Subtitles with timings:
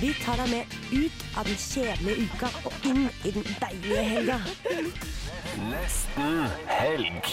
[0.00, 4.38] Vi tar deg med ut av den kjedelige uka og inn i den deilige helga.
[5.66, 7.28] Nesten helg.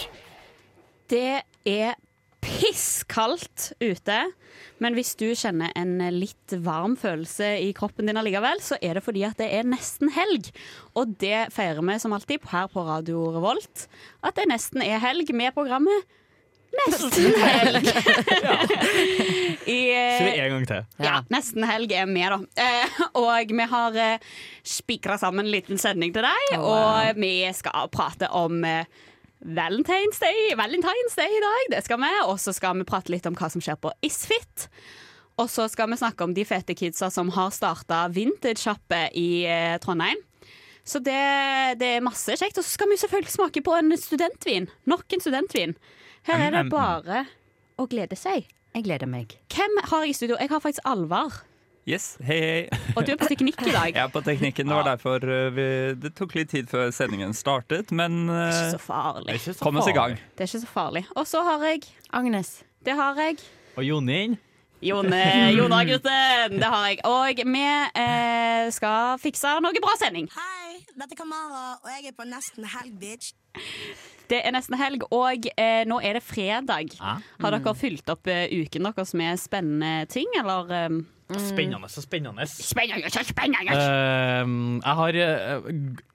[1.08, 1.96] Det er
[2.44, 4.18] pisskaldt ute,
[4.84, 9.06] men hvis du kjenner en litt varm følelse i kroppen din allikevel, så er det
[9.06, 10.52] fordi at det er nesten helg.
[10.92, 13.88] Og det feirer vi som alltid her på Radio Revolt.
[14.20, 16.04] At det nesten er helg med programmet
[16.78, 17.88] Nesten helg.
[19.68, 19.78] I,
[20.18, 20.84] Så vi en gang til.
[21.02, 22.64] ja, nesten helg er med, da.
[22.64, 24.30] Eh, og vi har eh,
[24.66, 28.84] spikra sammen en liten sending til deg, og vi skal prate om eh,
[29.44, 31.66] Valentine's Day, Valentine's Day i dag.
[31.76, 32.12] Det skal vi.
[32.28, 34.68] Og så skal vi prate litt om hva som skjer på Isfit.
[35.38, 39.76] Og så skal vi snakke om de fete kidsa som har starta vintage-sjappe i eh,
[39.82, 40.18] Trondheim.
[40.88, 41.20] Så det,
[41.78, 42.58] det er masse kjekt.
[42.58, 44.66] Og så skal vi selvfølgelig smake på en studentvin.
[44.90, 45.76] Nok en studentvin.
[46.26, 47.24] Her er det bare
[47.78, 48.48] å glede seg.
[48.74, 49.36] Jeg gleder meg.
[49.54, 50.36] Hvem har jeg i studio?
[50.40, 51.44] Jeg har faktisk Alvar.
[51.88, 52.80] Yes, hei hei.
[52.98, 53.92] Og du er på teknikk i dag.
[53.96, 54.68] Jeg er på teknikken.
[54.68, 58.58] Det var derfor uh, vi, det tok litt tid før sendingen startet, men Det er
[58.58, 59.38] ikke så farlig.
[59.62, 60.18] kom oss i gang.
[60.36, 61.06] Det er ikke så farlig.
[61.16, 62.58] Og så har jeg Agnes.
[62.84, 63.40] Det har jeg.
[63.78, 64.36] Og Jonin.
[64.80, 66.60] Jone, eh, Jonar-gutten.
[66.60, 67.00] Det har jeg.
[67.08, 70.28] Og vi eh, skal fikse noe bra sending.
[70.36, 73.32] Hei, dette er Kamara, og jeg er på nesten helg, bitch.
[74.28, 76.96] Det er nesten helg, og eh, nå er det fredag.
[77.00, 77.22] Ah.
[77.42, 80.74] Har dere fylt opp eh, uken deres med spennende ting, eller?
[80.74, 80.98] eh,
[81.28, 82.46] Spennende og spennende.
[82.48, 83.74] Spennende, så spennende!
[83.76, 85.66] Ehm, jeg har eh,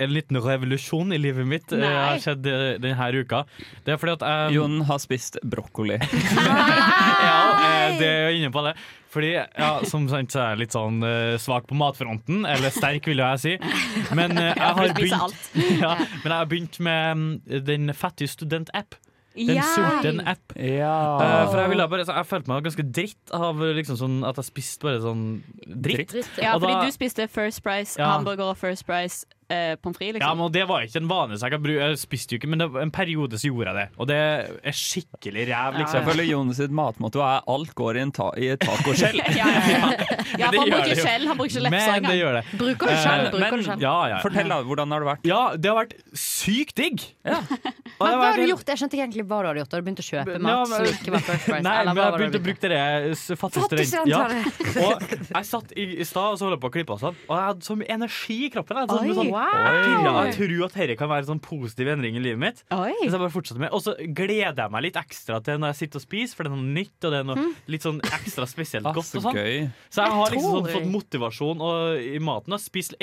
[0.02, 1.92] en liten revolusjon i livet mitt uh, Nei.
[1.94, 3.44] har skjedd eh, denne uka.
[3.86, 6.00] Det er fordi at jeg Jon har spist brokkoli.
[7.24, 8.74] Ja, eh, det er jeg inne på det.
[9.14, 13.06] Fordi, ja, som sant, så er jeg litt sånn uh, svak på matfronten, eller sterk,
[13.12, 13.54] vil jeg si.
[14.18, 15.48] Men uh, jeg har begynt,
[15.84, 15.94] ja,
[16.24, 18.98] men jeg har begynt med mm, den fattige student-app.
[19.34, 20.54] Den sorte Sulten-app.
[20.62, 20.94] Ja.
[21.18, 24.38] Uh, for jeg ville bare, så jeg følte meg ganske dritt av liksom sånn, at
[24.38, 25.24] jeg spiste bare sånn
[25.66, 26.14] dritt.
[26.38, 28.12] Ja, Og fordi da- du spiste First Price Ja.
[28.14, 30.38] hamburger og First Price eh, pommes frites, Ja, liksom.
[30.44, 32.60] men Det var ikke en vane, så jeg, kan bru- jeg spiste jo ikke, men
[32.64, 33.88] det var en periode så gjorde jeg det.
[34.02, 36.06] Og det er skikkelig ræv, Så jeg liksom.
[36.10, 39.22] føler Jonas sitt matmotto er 'alt går i, en ta i et tacoskjell'.
[39.42, 39.90] ja, ja, ja.
[40.42, 42.58] ja, for han bruker skjell, han bruker ikke lefser Men det engang.
[42.58, 43.04] Bruker du skjell?
[43.04, 43.32] selv?
[43.32, 43.82] Bruker men- du selv?
[43.82, 44.18] Ja, ja.
[44.24, 44.62] Fortell, da.
[44.64, 45.26] Hvordan har det vært?
[45.30, 47.00] ja, det har vært sykt digg.
[47.24, 48.66] Og Men hva har du gjort?
[48.68, 49.70] Jeg skjønte ikke egentlig hva du hadde gjort.
[49.70, 51.64] da du begynte å kjøpe Ja, mat men- som ikke var First Price?
[51.64, 54.08] Nei, eller men jeg begynte å bruke det s- fattig Fattig student.
[54.08, 54.24] Ja.
[54.84, 57.02] Og jeg satt i, i stad og så holdt på å klippe og
[57.38, 58.78] jeg hadde så mye energi i kroppen.
[58.78, 59.43] Jeg, hadde sånn, sånn, wow.
[59.52, 62.64] Jeg, jeg tror at dette kan være en sånn positiv endring i livet mitt.
[62.76, 62.92] Oi.
[63.02, 65.80] Hvis jeg bare fortsetter med Og så gleder jeg meg litt ekstra til når jeg
[65.84, 68.48] sitter og spiser, for det er noe nytt og det er noe litt sånn ekstra
[68.50, 69.08] spesielt Ah, godt.
[69.10, 69.70] så og sånn.
[69.94, 72.96] Så jeg har liksom sånn, fått motivasjon og, i maten og spist,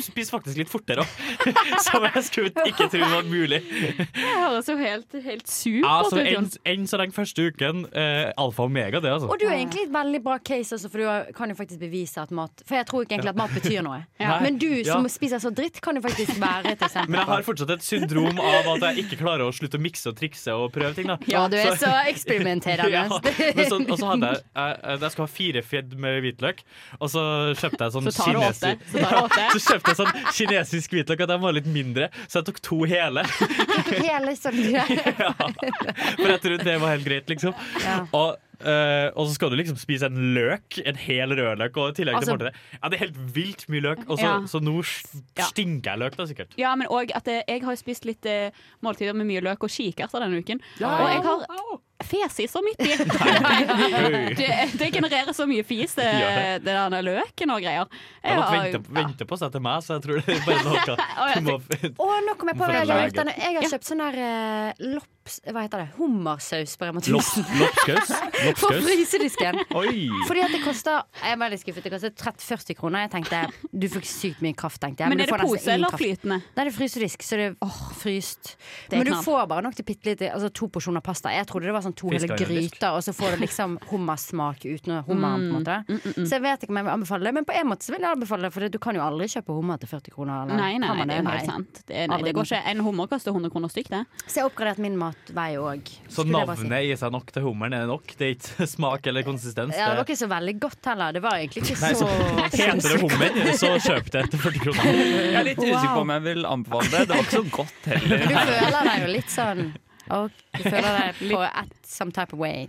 [0.00, 1.14] spist faktisk litt fortere òg.
[1.86, 3.60] Som jeg skulle ikke tro var mulig.
[3.66, 8.30] Det høres jo helt, helt supert Altså, ut, enn enn så lenge første uken eh,
[8.40, 9.28] alfa og omega, det, altså.
[9.30, 12.22] Og du er egentlig et veldig bra case, altså, for du kan jo faktisk bevise
[12.22, 14.00] at mat For jeg tror ikke egentlig at mat betyr noe.
[14.20, 14.36] Ja.
[14.44, 15.10] Men du som Ja.
[15.12, 16.74] spiser så dritt, kan det faktisk være.
[17.06, 20.10] Men jeg har fortsatt et syndrom av at jeg ikke klarer å slutte å mikse
[20.12, 21.10] og trikse og prøve ting.
[21.10, 22.88] da Ja, du er så eksperimenterende.
[23.00, 23.06] Ja,
[23.68, 26.62] så, og så hadde jeg jeg, jeg skal ha fire fjedd med hvitløk,
[26.98, 27.22] og så
[27.58, 29.22] kjøpte jeg sånn Så tar kinesisk Så.
[29.54, 32.82] Så kjøpte jeg sånn kinesisk hvitløk, og de var litt mindre, så jeg tok to
[32.90, 33.24] hele.
[34.04, 34.60] Hele sånn.
[34.70, 34.84] Ja.
[34.86, 37.56] For jeg trodde det var helt greit, liksom.
[37.84, 38.00] Ja.
[38.16, 41.96] Og, eh, og så skal du liksom spise en løk, en hel rødløk, og i
[42.00, 42.54] tillegg Altså- til måltidet.
[42.82, 44.38] Ja, det er helt vilt mye løk, og så, Ja.
[44.46, 46.56] så nå stinker jeg løk, da, sikkert.
[46.60, 48.50] Ja, men òg at eh, jeg har spist litt uh,
[48.82, 50.60] måltider med mye løk og kikerter denne uken.
[50.80, 50.90] Ja.
[51.00, 52.96] Og jeg har fes i så midt i.
[54.34, 56.06] det, det genererer så mye fis, det,
[56.64, 57.86] det der løken og greier.
[58.24, 60.64] Jeg måtte har- vente, vente på seg til meg, så jeg tror det er bare
[60.64, 61.56] noe du må
[62.06, 62.80] Å, nå kom jeg på det.
[62.80, 64.88] Jeg, har kjøpt sånn der eh,
[65.30, 65.40] lops...
[65.54, 65.88] Hva heter det?
[65.98, 67.44] Hummersaus på Rema 1000.
[67.60, 68.10] Loppskaus?
[68.60, 69.58] På frysedisken.
[69.78, 70.08] Oi!
[70.26, 71.84] Fordi at det koster Jeg er veldig skuffet.
[71.86, 73.04] Det koster 30-40 kroner.
[73.06, 75.12] Jeg tenkte Du fikk sykt mye kraft, tenkte jeg.
[75.12, 76.02] Men men er det pose eller kraft.
[76.02, 76.38] flytende?
[76.40, 78.54] Nei, det er frysedisk, så det er fryst.
[78.90, 81.32] Det er Men du får bare nok til bitte lite Altså to porsjoner pasta.
[81.34, 85.00] Jeg trodde det var sånn to hele gryter, og så får du liksom hummersmak uten
[85.06, 85.78] hummeren, på en måte.
[85.90, 87.94] Mm, Så jeg vet ikke om jeg vil anbefale det, men på en måte så
[87.94, 90.44] vil jeg anbefale det, for du kan jo aldri kjøpe hummer til 40 kroner.
[90.46, 90.60] Eller?
[90.60, 91.82] Nei, nei, nei, det er jo helt sant.
[91.86, 92.62] Det, nei, det går ikke.
[92.72, 94.02] En hummer koster 100 kroner stykk, det.
[94.26, 95.90] Så jeg har oppgradert min mat motsatt vei òg.
[96.08, 98.06] Så navnet i seg nok til hummeren er nok?
[98.16, 99.76] Det er ikke smak eller konsistens?
[99.76, 101.12] Ja, det var ikke så veldig godt heller.
[101.12, 104.64] Det var egentlig ikke Nei, så så heter det hummer, så kjøp det etter 40
[104.64, 104.90] kroner.
[104.94, 107.04] Jeg er litt usikker på om jeg vil anbefale det.
[107.06, 108.26] Det var ikke så godt heller.
[108.26, 109.64] Du føler deg jo litt sånn
[110.10, 112.68] og Du føler deg på et some type of way.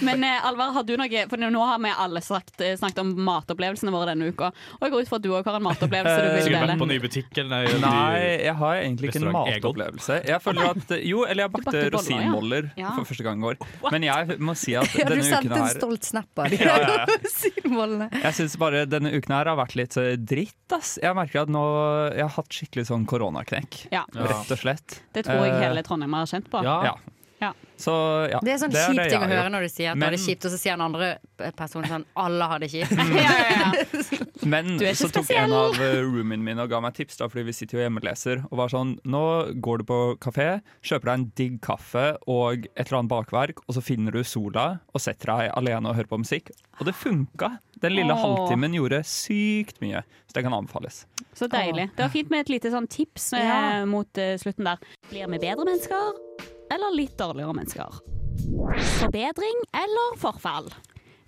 [0.00, 3.12] Men eh, Alvar, har du noe For nå har vi alle sagt, eh, snakket om
[3.26, 4.50] matopplevelsene våre denne uka.
[4.78, 6.76] Og jeg går ut fra at du òg har en matopplevelse du vil dele.
[6.80, 10.18] på ny butikk eller nei, Nei, jeg har egentlig ikke en matopplevelse.
[10.28, 12.92] Jeg føler at, jo, eller jeg bakte bakte boller, rosinboller Ja.
[12.96, 13.58] for første gang i går.
[13.94, 16.76] Men jeg må si at Ja, du denne sendte uken en stolt snap av Ja,
[17.16, 18.10] rosinbollene.
[18.22, 20.96] Jeg synes bare denne uken her har vært litt eh, dritt, ass.
[21.02, 21.64] Jeg merker at nå
[22.16, 23.86] Jeg har hatt skikkelig sånn koronaknekk.
[23.94, 24.04] Ja.
[24.16, 25.00] Rett og slett.
[25.16, 26.62] Det tror jeg hele Trondheim har kjent på.
[26.66, 26.96] Ja.
[27.40, 27.50] Ja.
[27.76, 27.92] Så
[28.32, 28.38] ja.
[28.40, 30.20] Det er sånn det kjip det ting å høre når du sier at Men- det
[30.20, 31.08] er kjipt, og så sier den andre
[31.58, 32.92] personen sånn Alle har det kjipt.
[32.96, 34.22] Ja, ja, ja.
[34.52, 35.50] Men er så tok spesiell.
[35.50, 38.06] en av roomiene mine og ga meg tips, da, fordi vi sitter jo hjemme og
[38.08, 39.22] leser, og var sånn Nå
[39.60, 40.48] går du på kafé,
[40.86, 44.66] kjøper deg en digg kaffe og et eller annet bakverk, og så finner du sola
[44.94, 46.52] og setter deg alene og hører på musikk.
[46.80, 47.58] Og det funka!
[47.82, 48.22] Den lille Åh.
[48.22, 51.02] halvtimen gjorde sykt mye, så det kan anbefales.
[51.36, 51.90] Så deilig.
[51.96, 53.84] Det var fint med et lite sånn tips eh, Ja.
[53.84, 54.80] mot uh, slutten der.
[55.10, 56.14] Blir vi bedre mennesker,
[56.72, 58.00] eller litt dårligere mennesker?
[59.00, 60.70] Forbedring eller forfall?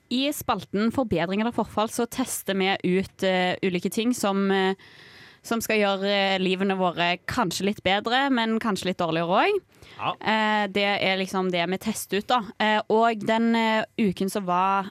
[0.08, 4.72] I spalten Forbedring eller forfall så tester vi ut uh, ulike ting som, uh,
[5.44, 9.60] som skal gjøre eh, livene våre kanskje litt bedre, men kanskje litt dårligere òg.
[9.98, 10.10] Ja.
[10.70, 12.82] det er liksom det vi tester ut, da.
[12.92, 13.56] Og den
[13.96, 14.90] uken som var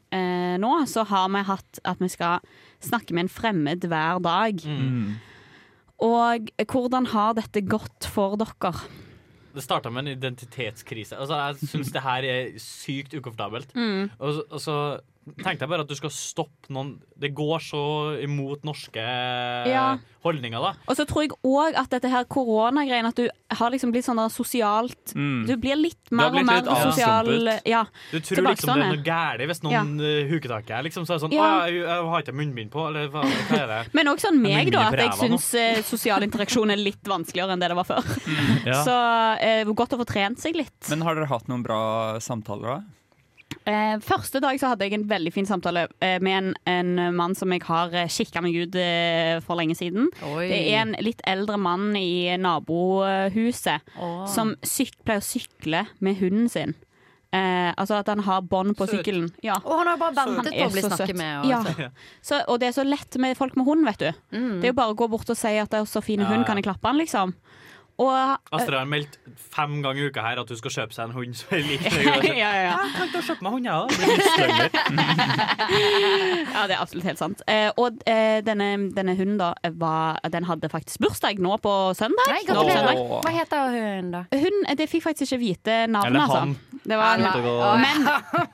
[0.57, 2.41] nå, så har vi hatt at vi skal
[2.83, 4.65] snakke med en fremmed hver dag.
[4.65, 5.13] Mm.
[6.07, 8.73] Og hvordan har dette gått for dere?
[9.57, 11.17] Det starta med en identitetskrise.
[11.17, 13.73] Altså, jeg syns det her er sykt ukomfortabelt.
[13.73, 14.11] Mm.
[14.21, 14.75] Og, og så
[15.35, 17.81] tenkte jeg bare at du skal stoppe noen Det går så
[18.23, 19.01] imot norske
[19.67, 19.97] Ja.
[20.23, 20.73] holdninger, da.
[20.87, 24.19] Og så tror jeg òg at dette her koronagreiene At du har liksom blitt sånn
[24.19, 25.45] der sosialt Mm.
[25.47, 27.61] Du blir litt mer og mer sosial avstumpet.
[27.65, 27.85] Ja.
[28.11, 30.25] Du tror liksom det er noe galt hvis noen ja.
[30.29, 30.83] huker tak i deg.
[30.89, 31.47] Liksom, så er det sånn Ja.
[31.47, 33.79] Å, jeg, jeg har ikke munnbind på, eller hva, hva er det?
[33.97, 34.87] Men òg sånn meg, da.
[34.91, 38.03] At jeg syns eh, sosial interaksjon er litt vanskeligere enn det det var før.
[38.67, 38.81] Ja.
[38.83, 38.93] Så
[39.43, 40.75] eh, godt å få trent seg litt.
[40.91, 41.79] Men har dere hatt noen bra
[42.23, 42.96] samtaler, da?
[43.67, 47.35] Eh, første dag så hadde jeg en veldig fin samtale eh, med en, en mann
[47.35, 50.07] som jeg har eh, kikka meg ut eh, for lenge siden.
[50.23, 50.47] Oi.
[50.47, 54.23] Det er en litt eldre mann i nabohuset oh.
[54.31, 56.77] som syk, pleier å sykle med hunden sin.
[57.35, 59.01] Eh, altså at han har bånd på Søt.
[59.01, 59.27] sykkelen.
[59.43, 59.57] Ja.
[59.65, 61.33] Og han har bare ventet på å bli snakket med.
[61.41, 61.59] Og, Ja.
[61.67, 61.89] så.
[62.29, 64.11] Så, og det er så lett med folk med hund, vet du.
[64.31, 64.61] Mm.
[64.61, 66.31] Det er jo bare å gå bort og si at det er så fin Ja,
[66.31, 67.35] hund, kan jeg klappe han, liksom.
[67.97, 69.15] Og eh, Astrid har meldt
[69.55, 71.81] fem ganger i uka her at hun skal kjøpe seg en hund som er lik
[71.81, 72.03] deg.
[72.05, 72.75] ja, ja, ja.
[72.85, 73.89] Jeg tenkte å kjøpe meg hund, jeg òg.
[76.57, 77.41] Ja, det er absolutt helt sant.
[77.49, 82.29] Eh, og eh, denne, denne hunden da var, Den hadde faktisk bursdag nå på søndag.
[82.31, 83.01] Nei, Nå på søndag.
[83.25, 84.23] Hva heter hun, da?
[84.33, 86.81] Hun, eh, det fikk faktisk ikke vite navnet, Eller altså.
[86.87, 88.05] Det var, men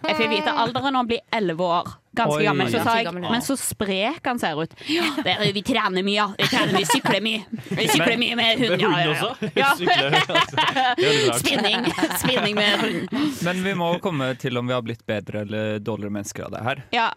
[0.08, 1.92] jeg fikk vite alderen og han blir elleve år.
[2.14, 2.44] Ganske Oi.
[2.46, 2.70] gammel.
[2.70, 4.74] Så sa jeg, men så sprek han ser ut.
[4.86, 6.28] Ja, det er, vi trener mye, ja.
[6.38, 7.40] Vi trener mye, sykler mye.
[7.74, 8.84] Vi sykler mye med hund.
[8.84, 9.14] Ja, ja,
[9.58, 9.72] ja.
[9.74, 10.54] altså.
[11.00, 11.40] Det.
[11.40, 11.88] Spinning.
[12.22, 13.16] Spinning med hund.
[13.48, 16.62] Men vi må komme til om vi har blitt bedre eller dårligere mennesker av det
[16.68, 16.84] her.
[16.94, 17.08] Ja,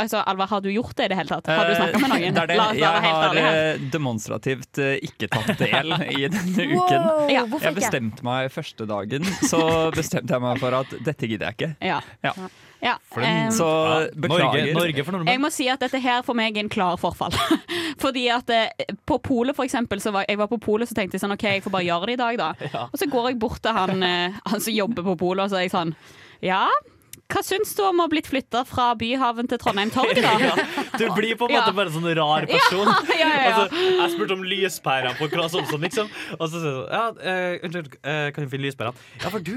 [0.00, 1.50] altså, Alvar, har du gjort det i det hele tatt?
[1.52, 2.24] Har du snakka med noen?
[2.24, 2.56] Eh, Det er det.
[2.56, 7.10] La oss Jeg har eh, demonstrativt eh, ikke tatt del i denne uken.
[7.10, 9.60] Wow, Jeg bestemte meg første dagen, så
[9.94, 11.70] bestemte jeg meg for at dette gidder jeg ikke.
[11.92, 12.00] Ja.
[12.24, 12.32] Ja.
[12.86, 13.66] Ja, um, Så
[14.14, 14.46] beklager.
[14.46, 14.74] Norge.
[14.78, 17.34] Norge for Jeg må si at dette her for meg er en klar forfall.
[18.02, 21.18] Fordi at eh, på polet for eksempel, så var, jeg var på polet så tenkte
[21.18, 22.50] jeg sånn OK, jeg får bare gjøre det i dag, da.
[22.92, 25.60] Og så går jeg bort til han, eh, han som jobber på polet, og så
[25.60, 25.96] er jeg sånn
[26.44, 26.66] Ja,
[27.32, 30.34] hva syns du om å ha blitt flytta fra Byhaven til Trondheim torg, da?
[30.46, 30.54] Ja,
[30.98, 31.72] du blir på en måte Ja.
[31.76, 32.86] bare en sånn rar person.
[32.86, 33.50] Ja, ja, ja.
[33.50, 36.08] Altså, jeg spurte om lyspærene på Claes Olsson, liksom.
[36.38, 38.94] Og så sier sånn Ja, eh, unnskyld, uh, kan du finne lyspærene?
[39.24, 39.54] Ja, for du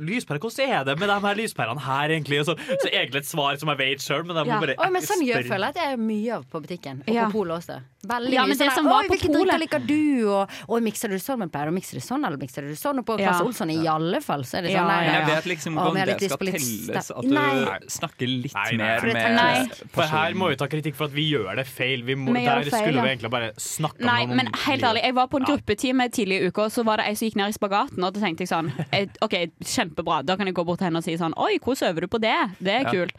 [0.00, 2.40] Lyspæra, hvordan er det med de her lyspærene her, egentlig?
[2.40, 4.60] Og Så, så egentlig et svar som jeg vet sjøl, men jeg må Ja.
[4.60, 7.02] bare Oi, men sånn gjør føler jeg at jeg er mye av på butikken.
[7.06, 7.26] Og Ja.
[7.26, 7.80] på polet også.
[8.08, 10.28] Veldig Ja, mye men det sånn var «Oi, Hvilke drikker liker du?
[10.28, 13.00] Og, og mikser du sånn med Per?' Og mikser du sånn, eller mikser du sånn?
[13.00, 13.30] Og på Ja.
[13.32, 15.78] Claes Olsson i alle fall, så er det Ja, sånn nei, ja, jeg vet liksom
[15.78, 17.78] Å, ikke om det skal telles at du Nei.
[17.94, 18.86] snakker litt Nei, nei.
[18.86, 22.02] mer med For her må vi ta kritikk for at vi gjør det feil.
[22.04, 23.02] Vi må, der skulle ja.
[23.04, 26.40] vi egentlig bare snakke om Nei, men helt ærlig, jeg var på en gruppetime tidlig
[26.42, 28.44] i uka, og så var det ei som gikk ned i spagaten, og da tenkte
[28.44, 28.70] jeg sånn
[29.24, 29.34] OK,
[29.64, 32.10] kjempebra, da kan jeg gå bort til henne og si sånn Oi, hvordan øver du
[32.12, 32.36] på det?
[32.64, 33.14] Det er kult.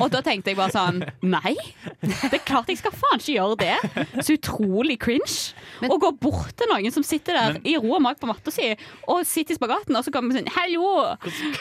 [0.00, 1.54] Og da tenkte jeg bare sånn Nei,
[2.00, 3.76] det er klart jeg skal faen ikke gjøre det.
[4.30, 5.54] Så utrolig cringe.
[5.80, 8.52] Men- Å gå bort til noen som sitter der i ro og mak på matta
[8.54, 8.76] si,
[9.08, 11.16] og sitter i spagaten, og så kommer sånn Hallo,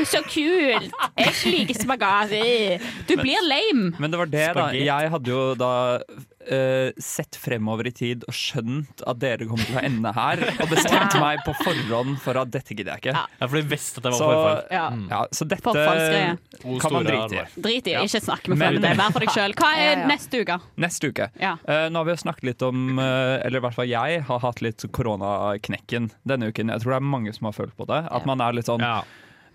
[0.06, 0.92] så kult!
[1.18, 2.30] Jeg liker spagat.
[3.10, 3.94] Du blir lame.
[4.00, 4.68] Men det var det, da.
[4.72, 6.00] Jeg hadde jo da
[6.48, 10.72] eh, sett fremover i tid og skjønt at dere kommer til å ende her, og
[10.72, 13.16] bestemte meg på forhånd for at dette gidder jeg ikke.
[13.16, 13.26] Ja.
[13.40, 14.62] Ja, for de visste at det var Så, forfall.
[14.74, 14.86] Ja.
[15.14, 15.76] ja, så dette.
[16.84, 17.62] Kan man drite i.
[17.68, 19.56] Drit i, ikke snakk med er bare for deg sjøl.
[19.60, 20.60] Hva er neste uke?
[20.80, 21.30] Neste uke.
[21.42, 21.56] Ja.
[21.68, 24.44] Eh, nå har vi jo snakket litt om, uh, eller i hvert fall jeg, har
[24.44, 26.74] hatt litt koronaknekken denne uken.
[26.74, 28.04] Jeg tror det er mange som har følt på det.
[28.10, 29.02] At man er litt sånn Ja.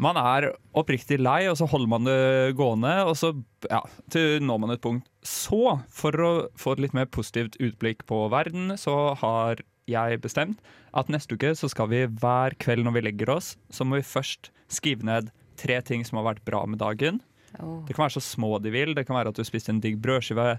[0.02, 3.30] Man er oppriktig lei, og så holder man det gående, og så
[3.70, 5.06] ja, til når man et punkt.
[5.24, 10.60] Så, for å få et litt mer positivt utblikk på verden, så har jeg bestemt
[10.96, 14.08] at neste uke så skal vi hver kveld når vi legger oss, så må vi
[14.08, 17.20] først skrive ned tre ting som har vært bra med dagen.
[17.60, 17.82] Oh.
[17.86, 18.94] Det kan være så små de vil.
[18.96, 20.56] Det kan være at du spiste en digg brødskive.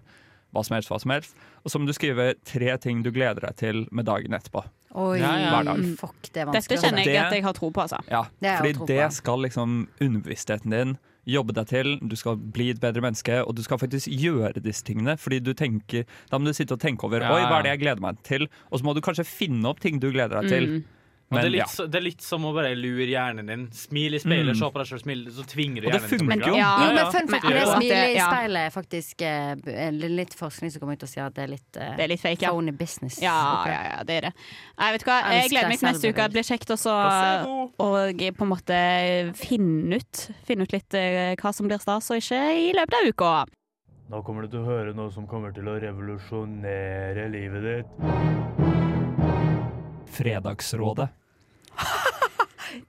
[0.56, 1.36] Hva som helst, hva som helst.
[1.66, 4.64] Og så må du skrive tre ting du gleder deg til med dagen etterpå.
[4.96, 5.50] Oi, Ja, ja.
[5.52, 5.82] Hver dag.
[6.00, 8.00] fuck, det er Dette kjenner jeg at jeg har tro på, altså.
[8.10, 9.12] Ja, Det fordi det på.
[9.12, 10.98] skal liksom underbevisstheten din
[11.28, 12.00] jobbe deg til.
[12.08, 15.18] Du skal bli et bedre menneske, og du skal faktisk gjøre disse tingene.
[15.18, 17.72] Fordi du tenker, Da må du sitte og tenke over Ja, Oi, hva er det
[17.74, 18.48] jeg gleder meg til.
[18.72, 20.68] Og så må du kanskje finne opp ting du gleder deg til.
[20.68, 20.84] Mm.
[21.26, 21.86] Og det, er litt, ja.
[21.90, 23.64] det er litt som å bare lure hjernen din.
[23.74, 24.60] Smil i speilet, Mm.
[24.60, 26.50] se på deg selv, smil, så tvinger du hjernen til å bli glad.
[26.52, 26.74] Jo, ja.
[26.86, 30.84] men fun fact med det smilet i speilet er faktisk eh, eh, litt forskning som
[30.84, 32.54] kommer ut og sier at det er litt, uh, Det er litt fake, ja.
[32.54, 33.18] phony business.
[33.24, 34.34] Ja, ja, ja, det er det.
[34.78, 35.18] Jeg, vet hva?
[35.34, 36.22] Jeg gleder meg til neste uke.
[36.30, 37.90] Det blir kjekt også å
[38.36, 38.80] på en måte
[39.42, 43.10] finne ut, finne ut litt eh, hva som blir stas og ikke i løpet av
[43.10, 43.36] uka.
[44.14, 48.85] Nå kommer du til å høre noe som kommer til å revolusjonere livet ditt.
[50.16, 51.10] Fredagsrådet.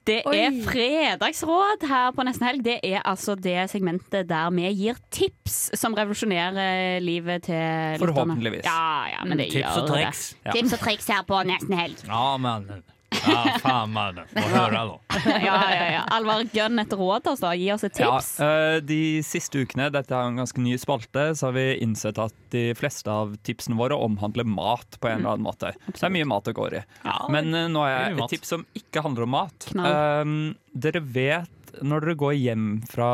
[0.07, 0.35] Det Oi.
[0.41, 2.63] er fredagsråd her på Nesten Helg.
[2.67, 8.01] Det er altså det segmentet der vi gir tips som revolusjonerer livet til lytterne.
[8.03, 8.67] Forhåpentligvis.
[8.67, 10.03] Ja, ja, men det Tips gjør og det.
[10.47, 10.57] Ja.
[10.57, 12.03] Tips og triks her på Nesten Helg.
[12.09, 12.67] Ja, men
[13.15, 14.19] Ja, faen, meg.
[14.33, 14.97] Få høre, da.
[15.47, 16.03] Ja, ja, ja.
[16.15, 17.53] Alvar, gønn et råd, altså.
[17.59, 18.31] Gi oss et tips.
[18.43, 22.35] Ja, de siste ukene, dette er en ganske ny spalte, så har vi innsett at
[22.55, 25.73] de fleste av tipsene våre omhandler mat på en eller annen måte.
[25.89, 26.85] Det er mye mat det går i.
[27.07, 29.71] Ja, Men eh, nå har jeg et tips som ikke handler om mat.
[29.73, 29.99] Knall.
[30.27, 30.39] Um,
[30.77, 33.11] dere vet når dere går hjem fra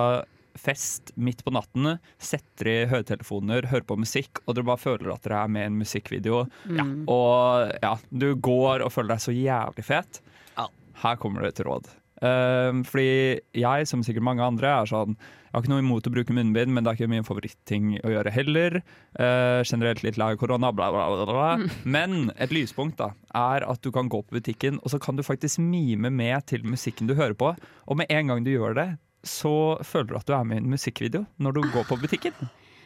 [0.59, 5.23] fest midt på natten, setter i høretelefoner, hører på musikk, og dere bare føler at
[5.25, 7.05] dere er med i en musikkvideo, Mm.
[7.09, 10.21] og ja, du går og føler deg så jævlig fet.
[10.57, 10.69] Ja.
[11.03, 11.89] Her kommer det et råd.
[12.23, 16.13] Um, fordi jeg, som sikkert mange andre, er sånn Jeg har ikke noe imot å
[16.15, 18.77] bruke munnbind, men det er ikke min favoritting å gjøre heller.
[19.19, 21.27] Uh, generelt litt lei korona, bla, bla, bla.
[21.27, 21.67] bla.
[21.85, 25.23] Men et lyspunkt da, er at du kan gå på butikken, og så kan du
[25.27, 27.51] faktisk mime med til musikken du hører på.
[27.85, 28.87] Og med en gang du gjør det,
[29.25, 32.33] så føler du at du er med i en musikkvideo når du går på butikken.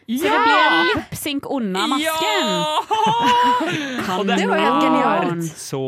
[0.06, 2.50] Så det blir lipsynk unna masken.
[4.18, 5.48] Og det Det var helt genialt.
[5.58, 5.80] så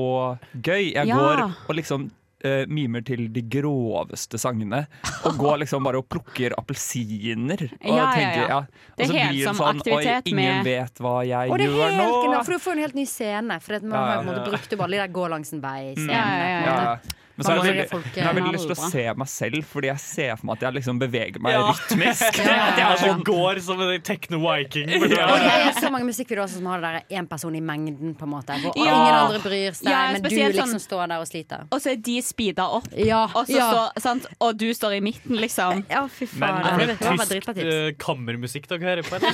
[0.59, 0.93] gøy.
[0.95, 1.14] Jeg Ja.
[1.14, 2.09] går og liksom
[2.45, 4.87] uh, mimer til de groveste sangene.
[5.26, 7.62] Og går liksom bare og plukker appelsiner.
[7.78, 8.49] Og Ja, ja, tenker, ja.
[8.49, 8.61] ja.
[8.97, 11.67] Det er Og så helt blir som sånn Oi, ingen med- vet hva jeg det
[11.71, 12.23] gjør helt nå.
[12.25, 13.61] genialt, for du får en helt ny scene.
[13.61, 14.50] For man Ja, har ja, på en måte ja.
[14.50, 16.12] brukt opp alle de der gå langs en vei-scenene.
[16.12, 16.99] Ja, ja, ja, Ja.
[17.38, 19.28] Men så har jeg veldig, folk, jeg har veldig eh, lyst til å se meg
[19.30, 21.61] selv, fordi jeg ser for meg at jeg liksom beveger meg Ja.
[21.71, 22.38] rytmisk.
[22.49, 22.57] Ja.
[22.68, 24.88] At jeg sånn går som en techno-viking.
[24.90, 28.33] Det er så mange musikkvideoer som har det der én person i mengden, på en
[28.33, 28.57] måte.
[28.64, 28.88] Hvor Ja.
[28.90, 31.66] ingen andre bryr seg, Ja, men du liksom sånn- står der og sliter.
[31.71, 33.68] Og så er de speeda opp, Ja, og, så ja.
[33.71, 34.26] står, sant?
[34.40, 35.85] og du står i midten, liksom.
[35.90, 36.80] ja fy Men faen.
[36.83, 39.21] er det tysk uh, kammermusikk dere hører på?
[39.23, 39.30] Nei.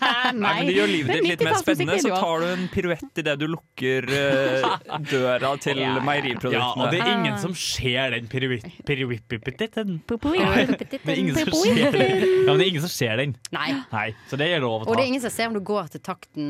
[0.44, 1.98] Nei, men Det gjør livet ditt litt mer spennende.
[2.04, 6.60] Så tar du en piruett idet du lukker uh, døra til meieriproduktene.
[6.60, 7.54] Ja, og det er ingen som.
[11.00, 12.22] Det er ingen som ser den.
[12.46, 13.34] Ja, det er ingen som ser den.
[13.54, 13.70] Nei.
[13.92, 15.90] Nei, så det er lov å Og det er ingen som ser om du går
[15.94, 16.46] til takten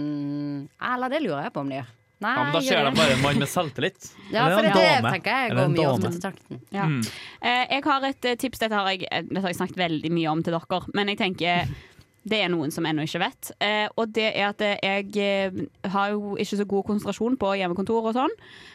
[0.91, 1.97] Eller det lurer jeg på om de gjør.
[2.21, 4.11] Nei, Ja, men da ser de bare en mann med selvtillit.
[4.29, 6.59] Ja, for det, det tenker jeg går mye ofte til takten.
[6.69, 6.85] Ja.
[6.85, 7.01] Mm.
[7.41, 8.61] jeg har et tips.
[8.61, 11.73] Dette har, jeg, dette har jeg snakket veldig mye om til dere, men jeg tenker
[12.23, 13.50] det er noen som ennå ikke vet.
[13.65, 17.55] Eh, og det er at eh, jeg eh, har jo ikke så god konsentrasjon på
[17.57, 18.35] hjemmekontor og sånn,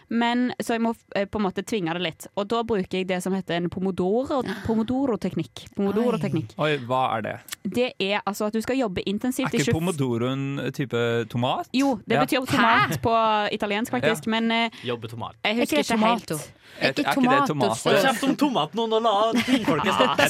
[0.09, 2.25] men så jeg må eh, på en måte tvinge det litt.
[2.37, 5.67] Og da bruker jeg det som heter en pomodoro- pomodoro-teknikk.
[5.77, 6.55] Pomodoro-teknikk.
[6.61, 7.35] Oi, hva er det?
[7.77, 11.05] Det er altså at du skal jobbe Er intensivt i ikke 20 pomodoro en type
[11.29, 11.69] tomat?
[11.73, 12.25] Jo, det Ja.
[12.25, 13.15] betyr tomat på
[13.53, 15.35] italiensk, faktisk, men eh, Jobbe tomat.
[15.43, 16.31] jeg Er husker ikke det ikke helt.
[16.31, 17.83] Er, er ikke det tomat?
[17.85, 20.29] kjeft om tomat nå, la tingfolket er,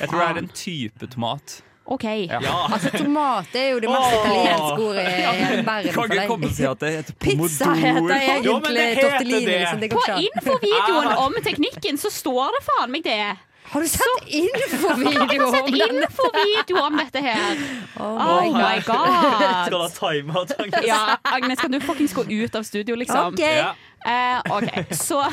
[0.00, 1.62] jeg tror det er en type tomat.
[1.90, 2.06] OK.
[2.30, 2.40] Ja.
[2.74, 5.92] Altså, tomat er jo det mest italienske ordet i hele verden.
[5.92, 6.24] Kan for deg.
[6.30, 9.58] komme og si at det heter Pizza heter egentlig tortellini.
[9.58, 9.86] Liksom.
[9.98, 13.22] På infovideoen om teknikken så står det faen meg det.
[13.70, 17.60] Har du sett har infovideo om sett om dette her.
[18.00, 19.76] Oh Oh my Skal god.
[19.76, 20.86] ha timeout, Agnes?
[20.86, 23.34] Ja, Agnes, kan du fuckings gå ut av studio, liksom?
[23.34, 23.56] Okay.
[23.62, 23.74] Ja.
[24.06, 25.20] Eh, OK, så?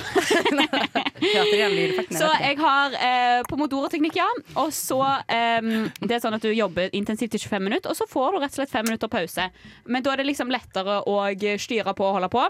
[2.18, 4.28] Så jeg har eh, pomodoro-teknikk, ja.
[4.60, 5.00] Og så
[5.32, 5.70] eh,
[6.04, 8.54] Det er sånn at du jobber intensivt i 25 minutter, og så får du rett
[8.54, 9.50] og slett fem minutter pause.
[9.88, 11.20] Men da er det liksom lettere å
[11.62, 12.48] styre på og holde på.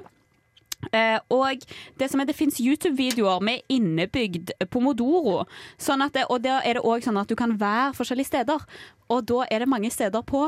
[0.94, 1.64] Eh, og
[1.98, 5.44] det som er, det fins YouTube-videoer med innebygd pomodoro.
[5.82, 8.66] Sånn det, og da er det òg sånn at du kan være forskjellige steder.
[9.14, 10.48] Og da er det mange steder på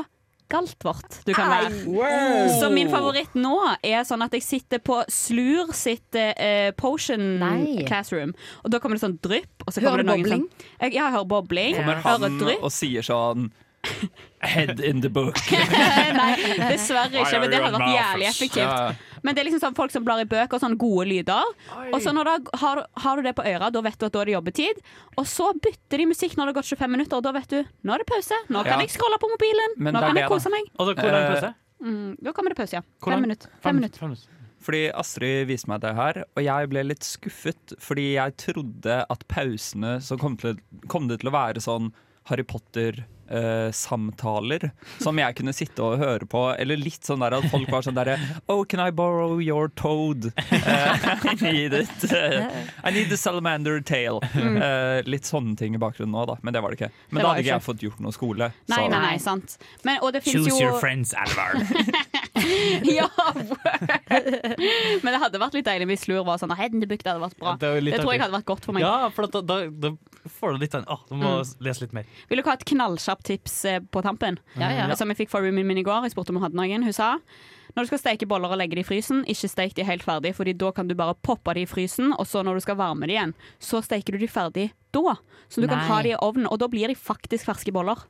[0.50, 2.50] Galtvort du kan være.
[2.60, 3.54] Så min favoritt nå
[3.86, 7.84] er sånn at jeg sitter på Slur sitt uh, Potion Nei.
[7.88, 8.34] Classroom.
[8.64, 9.64] Og da kommer det sånn drypp.
[9.66, 10.46] Og så Hører kommer det noen bobling?
[10.46, 11.74] Sånn, jeg, ja, jeg hører bobling.
[11.80, 12.64] Kommer Hører han drypp.
[12.66, 13.50] og sier sånn
[14.44, 15.38] Head in the book.
[16.20, 16.34] Nei,
[16.68, 17.38] dessverre ikke.
[17.40, 19.06] Men det hadde vært jævlig effektivt.
[19.22, 21.54] Men det er liksom sånn folk som blar i bøker, sånne gode lyder.
[21.92, 24.22] Og så når da, har, har du det på øret, da vet du at da
[24.22, 24.82] er det jobbetid.
[25.20, 27.58] Og så bytter de musikk når det har gått 25 minutter, og da vet du
[27.84, 28.38] nå er det pause.
[28.48, 28.84] Nå kan Ja.
[28.86, 29.76] jeg scrolle på mobilen.
[29.78, 30.68] Men nå kan jeg kose meg.
[30.78, 31.54] Og så hvor det pause?
[31.80, 32.82] Mm, da kommer det pause, ja.
[33.00, 33.16] Hvordan?
[33.16, 33.50] Fem minutter.
[33.64, 33.98] Fem minutter.
[33.98, 34.36] Fem minutter.
[34.60, 37.72] Fordi Astrid viste meg det her, og jeg ble litt skuffet.
[37.80, 40.58] Fordi jeg trodde at pausene så kom, til,
[40.92, 41.88] kom det til å være sånn
[42.28, 46.42] Harry Potter-samtaler som jeg kunne sitte og høre på.
[46.60, 48.16] Eller litt sånn der at folk var sånn derre
[48.50, 50.26] Oh, can I borrow your toad?
[50.50, 50.96] Uh,
[51.30, 52.04] I need it.
[52.10, 52.50] Uh,
[52.84, 54.20] I need the salamander tail.
[54.34, 56.36] Eh, litt sånne ting i bakgrunnen nå, da.
[56.42, 56.90] Men det var det ikke.
[57.10, 57.58] Men Det da hadde ikke ikke.
[57.58, 58.46] jeg fått gjort noe skole.
[58.70, 59.48] Nei, så- nei, nei, sant.
[59.86, 61.52] Men, og det Choose jo your friends, Alvar.
[62.98, 63.08] ja.
[65.02, 67.54] Men det hadde vært litt deilig hvis Slur var sånn det hadde vært bra.
[67.54, 68.84] Ja, det det tror jeg hadde vært godt for meg.
[68.84, 69.92] Ja, for da, da, da
[70.40, 72.08] får du litt sånn Å, du må lese litt mer.
[72.30, 74.40] Vil dere ha et knallkjapt tips eh, på tampen?
[74.60, 74.90] Ja, ja.
[74.98, 76.06] Som jeg fikk fra roomien min i går.
[76.08, 76.86] Jeg spurte om hun hadde noen.
[76.86, 77.14] Hun sa
[77.70, 80.34] når du skal steke boller og legge de i frysen, ikke stek de helt ferdig,
[80.34, 83.06] Fordi da kan du bare poppe de i frysen, og så når du skal varme
[83.06, 85.14] de igjen, så steker du de ferdig da.
[85.48, 88.02] Så du kan ha de i ovnen, og da blir de faktisk ferske boller.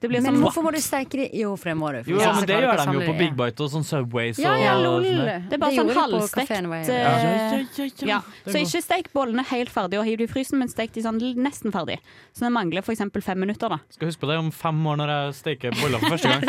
[0.00, 1.26] Det blir Men sånn hvorfor må du steike de?
[1.36, 1.98] Jo, for det må du.
[2.08, 3.34] Jo, ja, men det gjør de jo på Big.
[3.36, 5.04] Bite og sånn Subways Ja, ja, lol.
[5.04, 5.48] sånn.
[5.50, 6.50] Det er bare Det sånn halvstekt.
[6.50, 8.06] Ja, ja, ja, ja.
[8.08, 11.04] Ja, så ikke stek bollene helt ferdig og hiv dem i frysen, men stek de
[11.04, 11.98] sånn nesten ferdig.
[12.32, 13.04] Så det mangler f.eks.
[13.20, 13.68] fem minutter.
[13.68, 16.48] da Skal huske på det om fem år når jeg steker boller for første gang.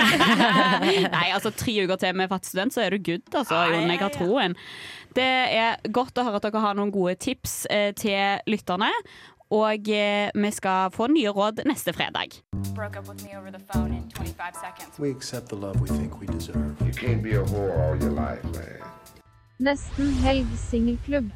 [1.17, 3.27] Nei, altså tre uker til med fattig student, så er du good.
[3.36, 4.55] Altså, Jon, jeg har troen.
[5.12, 8.88] Det er godt å høre at dere har noen gode tips eh, til lytterne.
[9.51, 12.29] Og eh, vi skal få nye råd neste fredag.
[12.75, 15.00] Broke up with me over the phone in 25 seconds.
[15.00, 16.75] We accept the love we think we deserve.
[16.79, 18.79] You can't be a whore all your life, man.
[19.60, 21.29] Nesten helg singelklubb.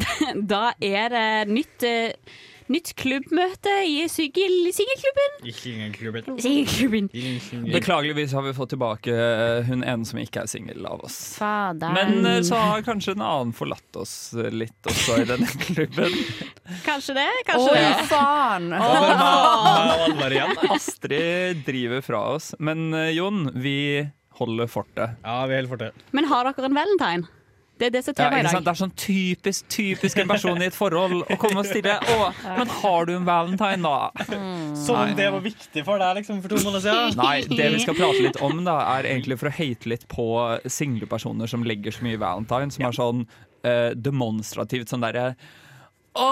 [0.52, 2.12] Da er det nytt, eh,
[2.70, 6.38] nytt klubbmøte i singel- singelklubben.
[6.40, 7.08] Singelklubben.
[7.72, 11.16] Beklageligvis har vi fått tilbake eh, hun ene som ikke er singel av oss.
[11.40, 11.90] Fader.
[11.96, 16.14] Men eh, så har kanskje en annen forlatt oss eh, litt også i denne klubben.
[16.86, 18.06] Kanskje det, kanskje Oi, det.
[18.12, 18.70] faen!
[20.70, 22.52] Astrid driver fra oss.
[22.58, 24.06] Men Jon, vi
[24.40, 25.18] holder fortet.
[25.26, 26.06] Ja, vi holder fortet.
[26.16, 27.26] Men har dere en valentine?
[27.80, 28.28] Det er det som Ja?
[28.60, 32.16] Det er sånn typisk, typisk en person i et forhold å komme og stille Å,
[32.58, 34.26] men har du en valentine, da?
[34.76, 37.16] Som om det var viktig for deg liksom, for to måneder siden.
[37.24, 40.28] Nei, det vi skal prate litt om, da er egentlig for å hate litt på
[40.68, 43.24] single personer som legger så mye valentine, som er sånn
[43.64, 45.32] uh, demonstrativt sånn derre
[46.20, 46.26] å,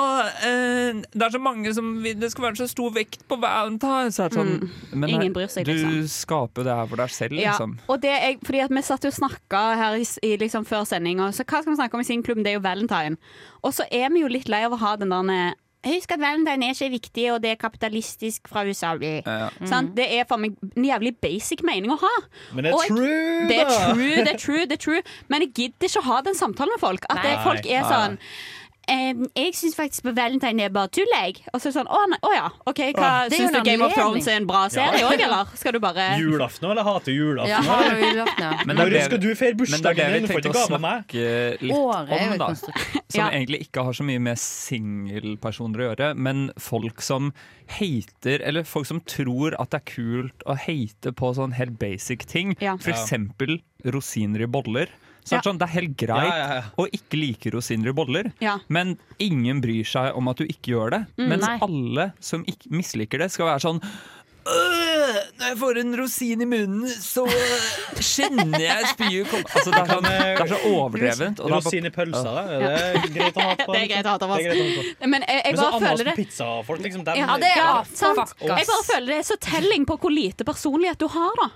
[0.44, 4.10] eh, det er så mange som vil Det skal være så stor vekt på valentine.
[4.14, 5.14] Så sånn, sånn, men Mm.
[5.14, 5.90] Ingen bryr seg, liksom.
[6.02, 7.78] du skaper det her for deg selv, Ja, liksom.
[7.88, 10.84] og det er, fordi at Vi satt jo og snakka her i, i liksom før
[10.86, 12.42] sending, og så hva skal vi snakke om i sin klubb?
[12.44, 13.16] Det er jo valentine.
[13.64, 15.54] Og så er vi jo litt lei av å ha den der
[15.86, 18.96] Husk at valentine er ikke viktig, og det er kapitalistisk fra USA.
[18.98, 19.48] Ja.
[19.64, 19.94] Sant?
[19.94, 22.10] Det er for meg en jævlig basic mening å ha.
[22.52, 25.02] Men det er jeg- true, Det er true, det er true, det er true.
[25.28, 27.04] Men jeg gidder ikke å ha den samtalen med folk.
[27.08, 27.44] At det, Nei.
[27.44, 28.18] folk er Nei.
[28.88, 31.36] Ehm, jeg syns faktisk på Valentine er bare tull, jeg.
[31.52, 33.52] Og så er det sånn, å, nei, å ja, OK, hva Det er jo syns
[33.52, 33.98] du en Game of anledning.
[33.98, 35.52] Thrones er en bra serie òg, eller?
[35.60, 37.50] Skal du bare Julaften, eller hater du julaften?
[37.52, 38.52] Ja, har du julaften, ja.
[38.66, 40.22] Men det er Når det- skal du feire Men det er det bursdagen vi din?
[40.22, 41.04] Du får tenkte ikke å gave av meg.
[41.08, 42.46] snakke litt Året er jo om, et da.
[42.52, 42.98] konstrukt.
[43.08, 43.28] Som Ja.
[43.30, 47.32] egentlig ikke har så mye med singelpersoner å gjøre, men folk som
[47.78, 52.24] hater, eller folk som tror at det er kult å hate på sånn helt basic
[52.26, 52.56] ting.
[52.60, 52.76] Ja.
[52.80, 54.88] For eksempel rosiner i boller.
[55.28, 55.40] Så Ja.
[55.44, 56.62] sånn, det er helt greit Ja, ja, ja.
[56.78, 58.58] å ikke like rosiner i boller, Ja.
[58.68, 61.00] men ingen bryr seg om at du ikke gjør det.
[61.18, 61.58] Mm, mens nei.
[61.60, 63.82] alle som ikke misliker det, skal være sånn
[64.48, 67.24] «Øh, når jeg får en rosin i munnen, så
[68.00, 71.42] kjenner jeg spyet komme altså, det, sånn, det er så overdrevent.
[71.42, 72.44] er Rosin i pølsa, da?
[72.48, 73.74] Er det er greit å ha på.
[73.74, 74.28] Det er greit å ha på.
[75.08, 77.04] Men jeg, bare føler på det pizzafolk, liksom.
[77.08, 78.34] dem- Ja, det er ja, sant.
[78.40, 81.36] Jeg bare føler det er så telling på hvor lite personlighet du har.
[81.42, 81.50] da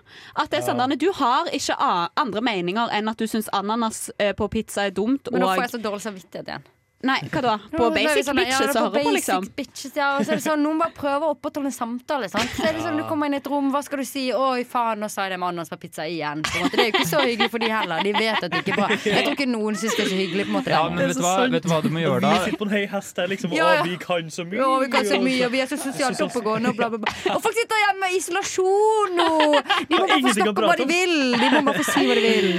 [0.44, 1.78] At det er sånn, Du har ikke
[2.16, 5.28] andre meninger enn at du syns ananas eh, på pizza er dumt.
[5.32, 6.70] Men nå får jeg så dårlig samvittighet igjen.
[7.02, 7.52] Nei, hva da?
[7.72, 9.46] På Ja, er det basic sånn, bitches som på på, liksom?
[9.56, 12.28] Bitches, ja, og så er det sånn, Noen bare prøver å opprettholde en samtale.
[12.30, 12.52] Sant?
[12.54, 14.28] Så er det sånn, Du kommer inn i et rom, hva skal du si?
[14.30, 16.44] 'Oi, faen, nå sa jeg det med ananas på pizza igjen'.
[16.46, 16.76] På en måte.
[16.78, 18.02] Det er jo ikke så hyggelig for de heller.
[18.06, 18.88] De vet at det ikke er bra.
[19.02, 20.44] Jeg tror ikke noen syns det er så hyggelig.
[20.46, 22.30] på en måte Ja, men vet du, hva, vet du hva du må gjøre da?
[22.38, 23.56] Vi sitter på en høy hest her, liksom.
[23.58, 23.82] Ja, ja.
[23.82, 24.62] Å, vi kan så mye.
[24.62, 26.70] Ja, vi kan så mye, og vi er så sosialt oppegående.
[26.70, 27.12] Og, bla, bla, bla.
[27.34, 29.28] og folk sitter hjemme i isolasjon nå!
[29.90, 31.18] De må bare få snakke om hva de vil!
[31.34, 32.50] De må bare få si hva de vil.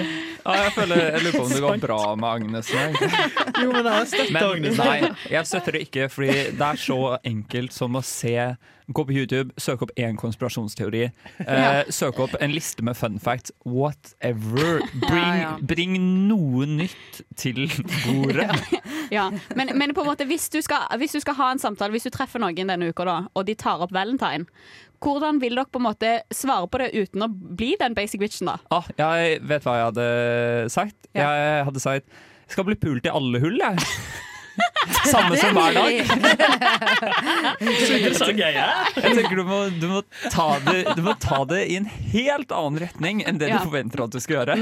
[0.44, 2.80] Ja, jeg, føler, jeg lurer på om det går bra med Agnes nå.
[2.84, 3.12] egentlig.
[3.64, 3.86] Jo, men
[4.34, 5.00] Men nei,
[5.32, 8.38] jeg støtter det ikke, fordi det er så enkelt som å se
[8.88, 11.06] Gå på YouTube, søke opp én konspirasjonsteori.
[11.40, 13.54] Eh, søke opp en liste med fun facts.
[13.64, 14.82] Whatever.
[15.06, 15.96] Bring, bring
[16.28, 17.64] noe nytt til
[18.04, 18.50] bordet.
[19.14, 21.94] Ja, men, men på en måte hvis du, skal, hvis du skal ha en samtale,
[21.96, 24.50] hvis du treffer noen denne uka, da, og de tar opp valentine,
[25.04, 28.52] hvordan vil dere på en måte svare på det uten å bli den basic bitchen,
[28.52, 28.58] da?
[28.74, 30.08] Ah, jeg vet hva jeg hadde
[30.76, 31.12] sagt.
[31.16, 33.76] Jeg hadde sagt jeg skal bli pult i alle hull, jeg.
[35.10, 35.94] Samme som hver dag.
[37.58, 38.90] Så interessant jeg er.
[39.00, 42.54] Jeg tenker du må, du, må ta det, du må ta det i en helt
[42.54, 43.58] annen retning enn det Ja.
[43.64, 44.56] du forventer at du skal gjøre.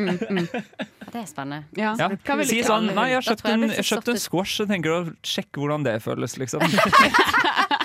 [0.00, 1.64] Det er spennende.
[1.76, 1.92] Ja.
[1.98, 2.08] Ja.
[2.48, 3.28] Si sånn Nei, jeg har?
[3.28, 6.64] Kjøpt en, jeg kjøpt en squash, så tenker du å sjekke hvordan det føles, liksom.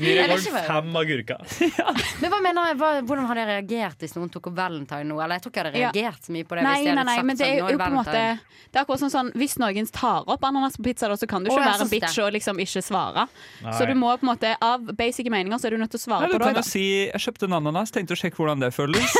[0.00, 0.66] Ny Er det rekord, ikke vel?
[0.66, 1.40] fem agurker.
[2.22, 5.18] Men hva mener jeg, hva, Hvordan hadde jeg reagert hvis noen tok opp valentine nå?
[5.20, 6.64] Eller jeg tror ikke jeg hadde reagert så mye på det.
[6.66, 8.24] Nei, hvis nei, nei, sagt men det er sånn, jo på en måte.
[8.70, 11.44] Det er akkurat sånn, sånn Hvis noen tar opp ananas på pizza, da, så kan
[11.44, 12.24] du ikke Å, være en sånn bitch det.
[12.24, 13.26] og liksom ikke svare.
[13.64, 13.76] Nei.
[13.76, 16.04] Så du må på en måte av basic meninger så er du nødt til å
[16.06, 16.46] svare Nei, på det.
[16.48, 16.64] kan da.
[16.64, 19.10] jo si 'jeg kjøpte en ananas', tenkte å sjekke hvordan det føles.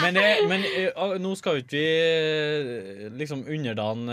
[0.00, 4.10] Men, jeg, men eh, nå skal jo ikke vi eh, liksom underdanne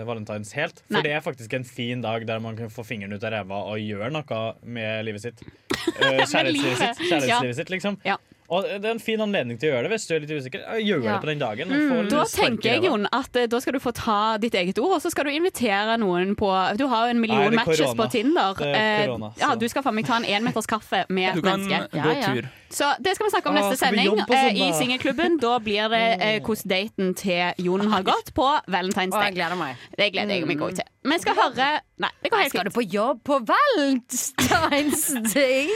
[0.00, 0.82] uh, valentines helt.
[0.86, 1.04] For Nei.
[1.06, 3.82] det er faktisk en fin dag der man kan få fingeren ut av ræva og
[3.82, 5.44] gjøre noe med livet sitt.
[5.84, 7.96] Uh, Kjærlighetslivet sitt, kjærlighetslivet sitt liksom.
[8.06, 8.14] Ja.
[8.52, 10.64] Og det er en fin anledning til å gjøre det hvis du er litt usikker.
[10.84, 11.12] Gjør Ja.
[11.14, 11.68] det på den dagen.
[11.72, 12.82] Mm, da tenker jeg.
[12.84, 15.30] Jon, at eh, da skal du få ta ditt eget ord, og så skal du
[15.30, 17.96] invitere noen på Du har jo en million Nei, matches korona.
[18.04, 18.60] på Tinder.
[18.60, 21.88] Er Eh, korona, ja, du skal faen meg ta en énmeters kaffe med et menneske.
[21.94, 22.34] Ja, ja.
[22.74, 24.72] Så det skal vi snakke om neste sending eh, i?
[24.76, 25.38] Singelklubben.
[25.40, 29.56] Da blir det eh, hvordan daten til Jon har gått på Valentine's Å, jeg gleder
[29.56, 29.76] meg.
[29.96, 30.84] Det gleder jeg meg òg til.
[31.04, 32.60] Vi skal høre Nei, det går helt fint.
[32.60, 35.68] skal du på jobb på Valentine's Day?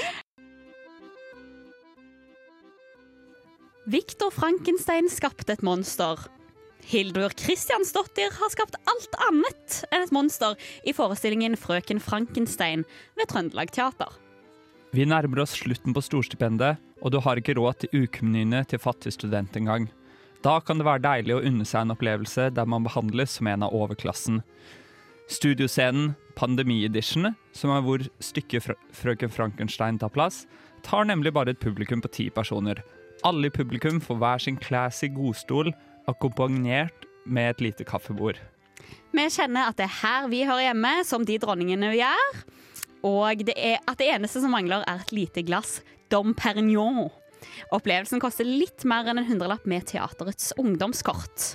[3.88, 6.18] Viktor Frankenstein skapte et monster.
[6.84, 12.82] Hildur Kristiansdottir har skapt alt annet enn et monster i forestillingen Frøken Frankenstein
[13.16, 14.12] ved Trøndelag Teater.
[14.92, 19.14] Vi nærmer oss slutten på storstipendet, og du har ikke råd til ukemenyene til fattig
[19.16, 19.88] student engang.
[20.44, 23.64] Da kan det være deilig å unne seg en opplevelse der man behandles som en
[23.64, 24.42] av overklassen.
[25.32, 28.68] Studioscenen Pandemi-edition, som er hvor stykket
[29.00, 30.44] Frøken Frankenstein tar plass,
[30.84, 32.84] tar nemlig bare et publikum på ti personer.
[33.26, 35.72] Alle i publikum får hver sin classy godstol,
[36.08, 38.38] akkompagnert med et lite kaffebord.
[39.12, 42.42] Vi kjenner at det er her vi hører hjemme, som de dronningene vi er.
[43.06, 45.80] Og det er at det eneste som mangler, er et lite glass
[46.12, 47.08] Dom Perignon.
[47.74, 51.54] Opplevelsen koster litt mer enn en hundrelapp med teaterets ungdomskort.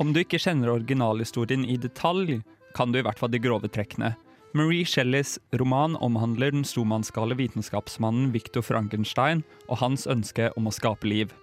[0.00, 2.38] Om du ikke kjenner originalhistorien i detalj,
[2.76, 4.14] kan du i hvert fall de grove trekkene.
[4.52, 11.04] Marie Shelleys roman omhandler den stormannsgale vitenskapsmannen Victor Frankenstein og hans ønske om å skape
[11.10, 11.34] liv.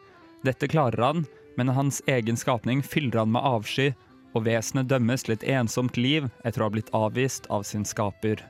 [0.45, 1.21] Dette klarer han,
[1.57, 3.91] men hans egen skapning fyller han med avsky,
[4.33, 8.41] og vesenet dømmes til et ensomt liv etter å ha blitt avvist av sin skaper.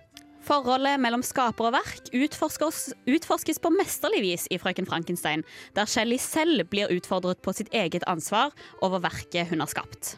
[0.45, 5.43] Forholdet mellom skaper og verk utforskes, utforskes på mesterlig vis i Frøken Frankenstein,
[5.75, 10.15] der Shelley selv blir utfordret på sitt eget ansvar over verket hun har skapt.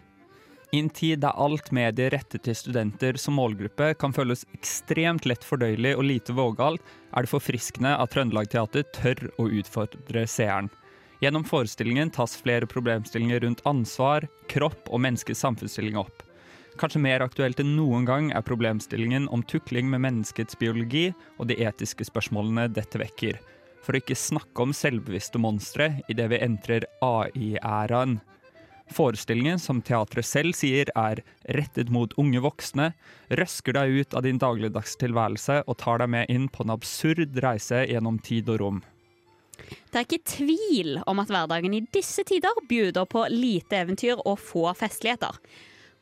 [0.72, 5.46] I en tid der alt medie rettet til studenter som målgruppe kan føles ekstremt lett
[5.48, 6.84] fordøyelig og lite vågalt,
[7.16, 10.68] er det forfriskende at Trøndelag Teater tør å utfordre seeren.
[11.24, 16.22] Gjennom forestillingen tas flere problemstillinger rundt ansvar, kropp og menneskets samfunnsstilling opp.
[16.78, 21.08] Kanskje mer aktuelt enn noen gang er problemstillingen om tukling med menneskets biologi
[21.40, 23.40] og de etiske spørsmålene dette vekker.
[23.82, 28.20] For å ikke snakke om selvbevisste monstre idet vi entrer AI-æraen.
[28.94, 31.22] Forestillingen, som teatret selv sier er
[31.58, 32.92] rettet mot unge voksne,
[33.36, 37.84] røsker deg ut av din dagligdagstilværelse og tar deg med inn på en absurd reise
[37.90, 38.84] gjennom tid og rom.
[39.58, 44.38] Det er ikke tvil om at hverdagen i disse tider bjuder på lite eventyr og
[44.40, 45.36] få festligheter.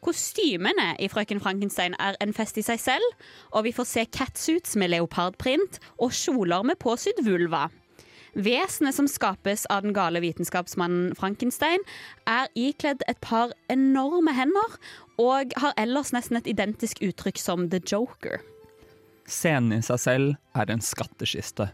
[0.06, 3.06] Kostymene i Frøken Frankenstein er en fest i seg selv,
[3.56, 7.66] og vi får se catsuits med leopardprint og kjoler med påsydd vulva.
[8.36, 11.80] Vesenet som skapes av den gale vitenskapsmannen Frankenstein,
[12.28, 14.76] er ikledd et par enorme hender
[15.22, 18.44] og har ellers nesten et identisk uttrykk som The Joker.
[19.26, 21.70] Scenen i seg selv er en skattkiste.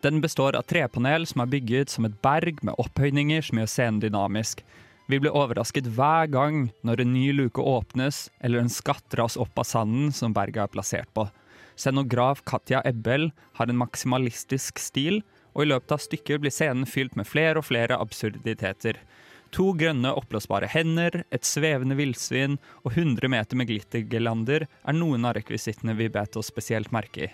[0.00, 4.00] Den består av trepanel som er bygget som et berg med opphøyninger som gjør scenen
[4.00, 4.64] dynamisk.
[5.12, 9.60] Vi blir overrasket hver gang når en ny luke åpnes eller en skatt dras opp
[9.60, 11.26] av sanden som berget er plassert på.
[11.76, 13.28] Scenograf Katja Ebbel
[13.60, 15.20] har en maksimalistisk stil,
[15.54, 19.00] og i løpet av stykket blir scenen fylt med flere og flere absurditeter.
[19.56, 25.34] To grønne oppblåsbare hender, et svevende villsvin og 100 meter med glittergelander er noen av
[25.40, 27.30] rekvisittene vi bet oss spesielt merke i.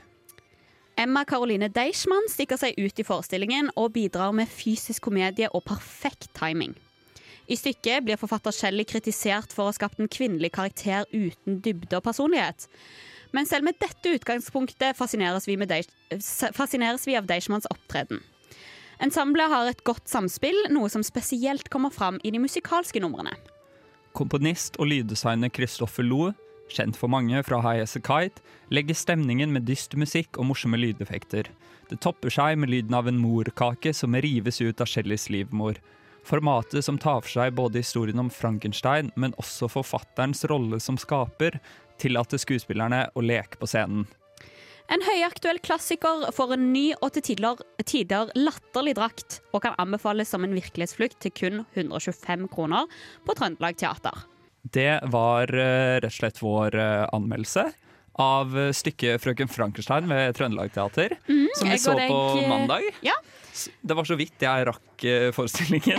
[0.97, 6.31] Emma Caroline Deichman stikker seg ut i forestillingen og bidrar med fysisk komedie og perfekt
[6.39, 6.73] timing.
[7.47, 12.01] I stykket blir forfatter Shelly kritisert for å ha skapt en kvinnelig karakter uten dybde
[12.01, 12.65] og personlighet.
[13.37, 15.91] Men selv med dette utgangspunktet fascineres vi, Deich,
[16.57, 18.23] fascineres vi av Deichmans opptreden.
[19.03, 23.35] Ensemblet har et godt samspill, noe som spesielt kommer fram i de musikalske numrene.
[24.17, 26.33] Komponist og lyddesigner Christoffer Loe,
[26.73, 28.41] kjent for mange fra High As A Kite,
[28.73, 31.51] legger stemningen med dyster musikk og morsomme lydeffekter.
[31.91, 35.77] Det topper seg med lyden av en morkake som rives ut av Shellys livmor.
[36.27, 41.61] Formatet som tar for seg både historien om Frankenstein, men også forfatterens rolle som skaper,
[42.03, 44.07] tillater skuespillerne å leke på scenen.
[44.87, 50.31] En høyaktuell klassiker får en ny og til tider, tider latterlig drakt, og kan anbefales
[50.31, 52.87] som en virkelighetsflukt til kun 125 kroner
[53.27, 54.23] på Trøndelag Teater.
[54.63, 57.67] Det var eh, rett og slett vår eh, anmeldelse
[58.19, 62.49] av eh, stykket 'Frøken Frankenstein' ved Trøndelag Teater, Mm, som vi så deg, på eh,
[62.49, 62.83] mandag.
[63.05, 63.15] Ja.
[63.81, 65.97] Det var så vidt jeg rakk eh, forestillingen.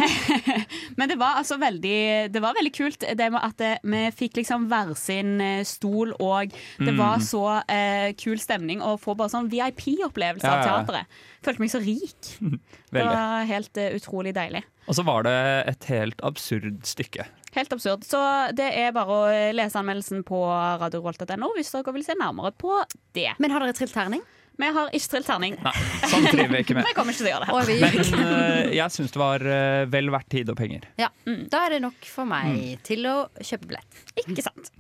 [0.98, 4.68] Men det var altså veldig, det var veldig kult det med at vi fikk liksom
[4.70, 6.98] hver sin stol, og det Mm.
[7.02, 11.06] var så eh, kul stemning å få bare sånn VIP-opplevelse Ja, ja, av teatret.
[11.42, 12.30] Følte meg så rik.
[12.94, 14.62] Det var helt uh, utrolig deilig.
[14.88, 15.34] Og så var det
[15.68, 17.26] et helt absurd stykke.
[17.58, 18.04] Helt absurd.
[18.06, 18.20] Så
[18.56, 19.22] det er bare å
[19.58, 20.40] lese anmeldelsen på
[20.82, 22.76] radiorolt.no hvis dere vil se nærmere på
[23.18, 23.32] det.
[23.42, 24.22] Men har dere trilt terning?
[24.58, 25.54] Vi har ikke trilt terning.
[25.62, 25.72] Nei,
[26.10, 26.86] sånn driver vi ikke med.
[26.90, 27.92] Vi kommer ikke til å gjøre det her.
[28.18, 30.88] Men uh, jeg syns det var uh, vel verdt tid og penger.
[30.98, 31.12] Ja,
[31.54, 32.80] Da er det nok for meg Mm.
[32.88, 34.00] til å kjøpe billett.
[34.24, 34.72] Ikke sant?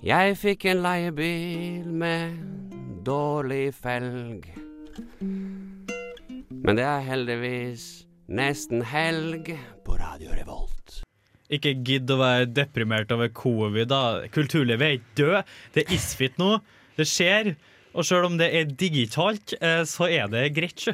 [0.00, 2.38] Jeg fikk en leiebil med
[3.04, 4.48] dårlig felg.
[5.20, 7.84] Men det er heldigvis
[8.30, 9.50] nesten helg
[9.84, 11.00] på Radio Revolt.
[11.50, 14.28] Ikke gidd å være deprimert over covid, da.
[14.30, 15.56] Kulturlivet er ikke død.
[15.74, 16.60] Det er isfit nå.
[16.98, 17.56] Det skjer.
[17.90, 20.92] Og sjøl om det er digitalt, eh, så er det greit, sjø.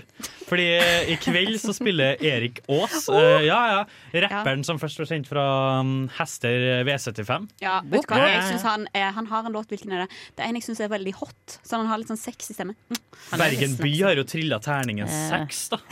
[0.48, 3.36] Fordi eh, i kveld så spiller Erik Aas, oh!
[3.44, 3.82] ja ja,
[4.24, 5.44] rapperen som først var kjent fra
[5.82, 7.50] um, Hester V75.
[7.60, 8.22] Ja, vet du hva?
[8.22, 10.22] Ja, ja, Jeg synes han, er, han har en låt, hvilken er det?
[10.38, 11.58] Det ene jeg syns er veldig hot.
[11.60, 12.78] Så han har litt sånn sexy stemme.
[12.88, 13.02] Mm.
[13.26, 15.28] Han er Bergen by har jo trilla terningen Eh.
[15.34, 15.82] seks, da.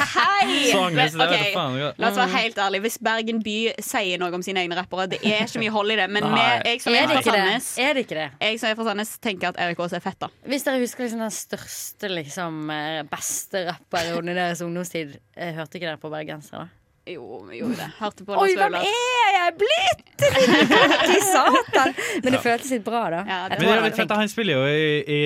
[0.00, 0.70] Hei!
[0.72, 1.90] Så annerledes, det vet Ok, jeg faen ikke.
[2.00, 2.84] La oss være helt ærlige.
[2.86, 5.98] Hvis Bergen by sier noe om sine egne rappere, det er ikke mye hold i
[6.00, 6.08] det.
[6.10, 7.36] Men med, jeg som Er er, det fra?
[7.36, 8.26] Sandnes, Er det ikke det?
[8.40, 10.30] Jeg som er fra Sandnes, tenker at Erik Aas er fett, da.
[10.48, 15.76] Hvis dere husker liksom den største, liksom, eh, beste rapperioden i deres ungdomstid, eh, hørte
[15.78, 16.66] ikke dere på bergensere?
[16.66, 16.79] da?
[17.10, 17.88] Jo, vi gjorde det.
[17.98, 18.86] Hørte på Oi, hvem er
[19.34, 20.06] jeg blitt?!
[21.10, 21.94] Fy satan!
[22.22, 23.20] Men det føltes litt bra, da.
[23.24, 24.14] Jeg Men det er det litt fett.
[24.20, 25.20] Han spiller jo i, i,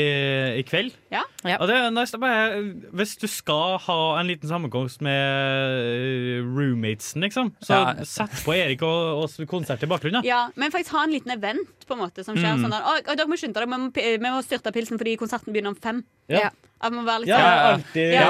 [0.60, 0.94] i kveld.
[1.12, 1.24] Ja.
[1.58, 2.60] Og det er nice, bare,
[2.96, 7.94] hvis du skal ha en liten sammenkomst med roommatesen, liksom, så Ja.
[8.08, 10.24] sett på Erik og, og konsert i bakgrunnen.
[10.26, 12.54] Ja, men faktisk ha en liten event på en måte som skjer.
[12.56, 12.64] Mm.
[12.66, 15.54] Sånn der, «Å, å, dere må skynde dere, vi må, må styrte pilsen fordi konserten
[15.54, 16.04] begynner om fem.
[16.30, 16.46] Ja.
[16.46, 16.52] ja.
[16.88, 18.28] man må være litt Ja, sånn- alltid Ja.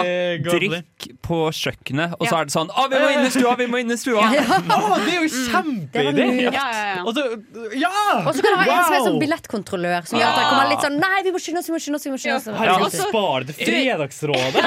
[0.48, 3.54] Drikk på kjøkkenet, og så er det sånn Å, vi må inn i stua!
[3.56, 4.26] Vi må inn i stua!
[4.76, 6.26] Å, det er jo kjempeidé!
[6.28, 6.40] Mm.
[6.44, 7.02] Ja, ja, ja.
[7.08, 7.24] Og så,
[7.80, 7.92] ja!
[8.26, 9.06] Kan du ha en som er Wow!
[9.08, 11.74] sånn billettkontrollør, som gjør at det kommer litt sånn Nei, vi må skynde oss, vi
[11.76, 12.06] må skynde oss!
[12.06, 12.48] Vi må skynde oss.
[12.60, 14.64] Herregud, spar det Fredagsrådet!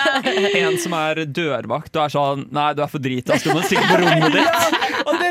[0.60, 3.84] En som er dørvakt og er sånn Nei, du er for dritas, du må stikke
[3.90, 4.89] på rommet ditt.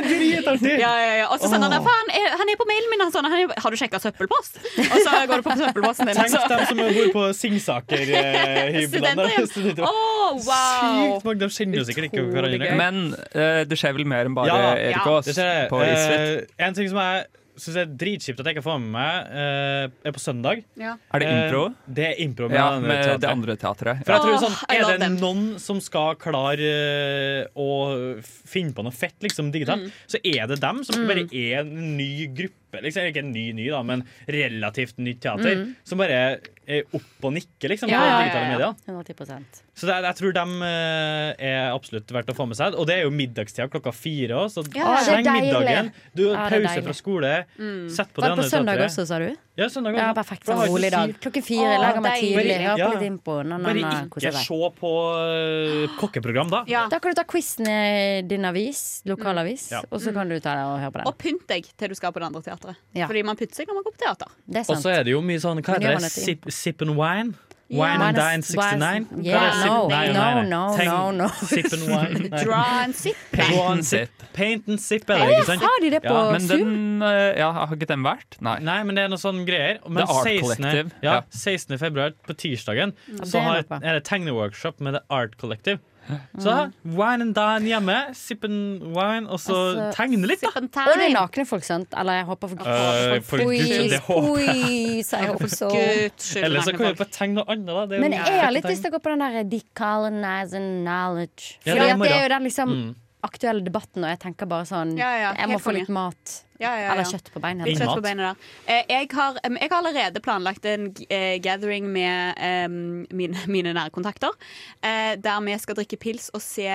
[0.09, 1.25] Ja, ja, ja.
[1.33, 3.03] Og så sender han, er, faen, er, han er på mailen min!
[3.05, 4.59] Han, sånn, han er, har du sjekka søppelpost?
[4.85, 6.19] Og så går du på søppelposten din.
[6.19, 8.85] Tenk så- dem som bor på Singsaker-hyblene.
[8.91, 9.83] Studenterhjem.
[9.89, 9.93] Å,
[10.33, 10.39] wow.
[10.45, 12.71] Sykt mange, de kjenner jo sikkert ikke hverandre.
[12.79, 13.01] Men
[13.33, 15.15] eh, det skjer vel mer enn bare Ja, Erik ja.
[15.17, 15.67] Aas Det skjer.
[15.71, 16.39] på Isfjell.
[16.45, 17.27] Eh, en ting som jeg
[17.59, 20.63] syns er dritkjipt at jeg ikke får med meg, uh, er på søndag.
[20.79, 20.95] Ja.
[21.13, 21.63] Er det impro?
[21.69, 24.03] Uh, det er impro med, Ja, det andre med det andre teatret.
[24.05, 27.69] For jeg tror sånn, Er det noen som skal klare uh, å
[28.21, 29.91] finne på noe fett liksom digitalt, Mm.
[30.07, 31.07] så er det dem som Mm.
[31.07, 32.81] bare er en ny gruppe.
[32.83, 35.55] Liksom, ikke en ny, ny da, men relativt nytt teater.
[35.55, 35.75] Mm.
[35.83, 38.61] Som bare er opp og nikker liksom, Ja, på digitale ja, medier.
[38.61, 38.93] ja.
[38.93, 42.75] 110 Så det, jeg tror de eh, er absolutt verdt å få med seg.
[42.77, 45.91] Og det er jo middagstida klokka fire òg, så Ja, sleng middagen.
[46.13, 47.31] Du har Ja, pause fra skole.
[47.57, 47.89] Mm.
[47.89, 49.29] Sett på Var det på søndag også, sa du?
[49.59, 50.03] Ja, søndag også.
[50.05, 50.45] Ja, perfekt.
[50.47, 51.15] Sånn rolig dag.
[51.19, 51.73] Klokken fire.
[51.81, 52.57] Legger meg tidlig.
[52.63, 52.89] Hør på Ja.
[52.93, 53.33] litt innpå.
[53.49, 54.91] Bare ikke se på
[55.25, 56.63] eh, kokkeprogram, da.
[56.89, 59.81] Da kan du ta quizen i din avis, lokalavis, Ja.
[59.91, 61.07] og så kan du ta det og høre på den.
[61.07, 62.75] Og pynt deg til du skal på det andre teatret.
[62.93, 63.07] Ja.
[63.07, 64.27] Fordi man pynter seg når man går på teater.
[64.47, 66.09] Det er Og så er det jo mye sånn Hva er heter det?
[66.59, 67.35] Sip, and wine?
[67.71, 69.21] Wine and Dine Minus- 69?
[69.21, 70.13] Yeah, no, Nei, nei,
[70.49, 70.85] no, nei.
[70.85, 71.27] no, no, no.
[71.51, 72.29] Sip and wine.
[72.43, 73.15] Draw and sip.
[73.31, 74.09] Paint and sip.
[74.33, 75.61] Paint and sip er det, ikke sant?
[75.67, 78.39] Har de det på Ja, den eh, ja, Har ikke den vært?
[78.41, 78.55] Nei.
[78.65, 79.77] Nei, men det er noe sånn greier.
[79.85, 80.41] Men The Art 16.
[80.47, 81.21] Collective, Ja, ja.
[81.29, 81.77] 16.
[81.83, 85.77] februar, på tirsdagen, så har, er det tegneworkshop med The Art Collective.
[86.39, 88.55] Så wine and dine hjemme, sippen
[88.95, 90.49] wine, og så Altså, tegne litt, da.
[90.57, 91.93] Og det er nakne folk, sant?
[91.97, 94.55] Eller jeg håper for uh, for Guds skyld, det håper jeg.
[94.63, 95.69] Please, jeg håper så.
[96.43, 97.85] Eller så kan vi bare tegne noe annet, da.
[97.85, 101.57] Det er Men jeg har litt lyst til å gå på den der decolonizing knowledge.
[101.63, 102.95] Ja, Fordi det er det er jo den liksom Mm.
[103.23, 106.43] aktuelle debatten, og jeg tenker bare sånn Ja, ja, Jeg må få litt mat.
[106.59, 106.91] Ja, ja, ja.
[106.93, 107.63] Eller kjøtt på beina.
[107.63, 108.29] Eller kjøtt på beina.
[108.67, 112.35] Eh, Jeg har, jeg har allerede planlagt en eh, gathering med
[112.67, 114.35] um, mine, mine nærkontakter.
[114.83, 116.67] eh, Der vi skal drikke pils og se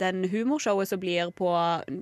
[0.00, 1.50] den humorshowet som blir på,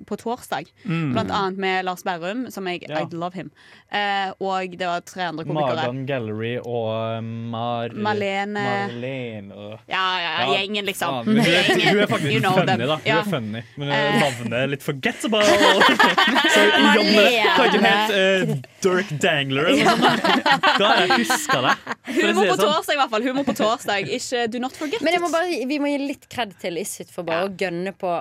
[0.07, 0.71] på torsdag.
[0.85, 1.11] Mm.
[1.13, 3.01] Blant annet med Lars Berrum, som jeg Ja.
[3.03, 3.51] I love him.
[3.91, 5.75] Eh, Og det var tre andre komikere.
[5.83, 8.63] Magan Gallery og Mar Malene.
[8.63, 11.25] Marlene Ja, ja, Ja, gjengen, liksom.
[11.25, 12.95] Hun er, er faktisk You know funny, da.
[12.95, 13.61] Hun er funny.
[13.75, 15.43] Men navnet er litt forgettable.
[16.55, 18.53] Så Janne Kan ikke hete uh,
[18.85, 20.75] Dirk Dangler eller noe sånt?
[20.81, 21.73] Da har jeg huska det.
[22.17, 22.65] Humor på sånn.
[22.65, 23.25] torsdag, i hvert fall.
[23.29, 24.11] Humor på torsdag.
[24.19, 27.11] Ikke do not forget Men jeg må bare, vi må gi litt kred til Isfit
[27.13, 28.13] for bare å gønne på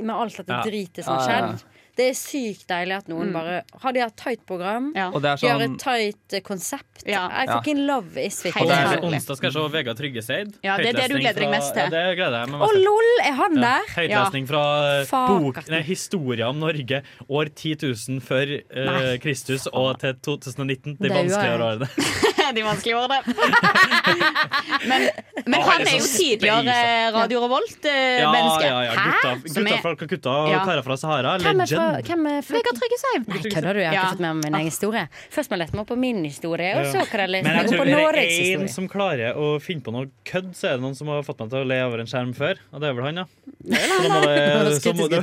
[0.00, 0.62] med alt dette Ja.
[0.66, 1.64] dritet som har skjedd.
[1.96, 3.32] Det er sykt deilig at noen Mm.
[3.32, 4.92] bare Har de et tight program?
[4.96, 5.10] Ja.
[5.14, 7.04] Og det er De har sånn et tight eh, konsept.
[7.06, 7.28] Ja.
[7.30, 7.56] I Ja.
[7.60, 8.56] fucking love Isvik.
[8.60, 10.54] Og det er onsdag skal jeg se Vegard Tryggeseid.
[10.64, 11.84] Ja, det er det du gleder deg mest til.
[11.84, 12.84] Ja, det gleder jeg meg Å, mest til.
[12.84, 13.08] lol!
[13.24, 13.94] Er han Ja, der?
[13.94, 14.64] Høytlesning fra
[15.02, 17.76] uh, bok, nei, historia om Norge år 10
[18.10, 20.96] 000 før uh, Kristus og til 2019.
[20.98, 21.88] De er vanskeligere årene.
[22.54, 23.22] De vanskelige årene.
[24.90, 25.08] men,
[25.46, 26.76] men Åh, han er er jo tidligere
[27.14, 28.66] Radio Revolt-menneske.
[28.66, 29.04] Ja, ja, ja.
[29.04, 30.60] Gutta, gutta fra Calcutta og Ja.
[30.66, 31.36] karer fra Sahara.
[31.38, 31.62] Legend.
[32.08, 33.26] Hvem er Vegard Tryggeseid.
[33.28, 33.80] Nei, kødder du?
[33.80, 34.02] Jeg har Ja.
[34.02, 35.04] ikke fått med meg min egen historie.
[35.34, 37.52] Først må jeg lette meg opp på min historie, og så kan jeg lese Men
[37.54, 40.50] jeg meg opp på er det Norges én som klarer å finne på noe kødd,
[40.56, 42.58] så er det noen som har fått meg til å le over en skjerm før.
[42.72, 43.26] Og det er vel han, ja.
[43.74, 45.22] Så da må det, så må det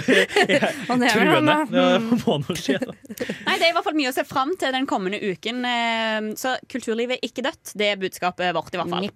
[0.89, 1.57] Han er vel han, Truende.
[1.71, 2.77] Ja, må noe skje.
[2.79, 2.93] da.
[3.47, 5.65] Nei, Det er i hvert fall mye å se fram til den kommende uken.
[5.65, 7.73] eh, Så kulturlivet er ikke dødt.
[7.75, 9.09] Det er budskapet vårt, i hvert fall.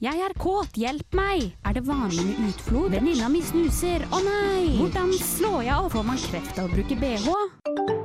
[0.00, 1.50] Jeg er kåt, hjelp meg!
[1.60, 2.94] Er det vanlig med utflod?
[2.94, 4.78] Venninna mi snuser, å nei!
[4.78, 5.88] Hvordan slår jeg av?
[5.92, 7.28] Får man kreft av å bruke bh?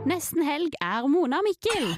[0.03, 1.93] Nesten helg er Mona Mikkel.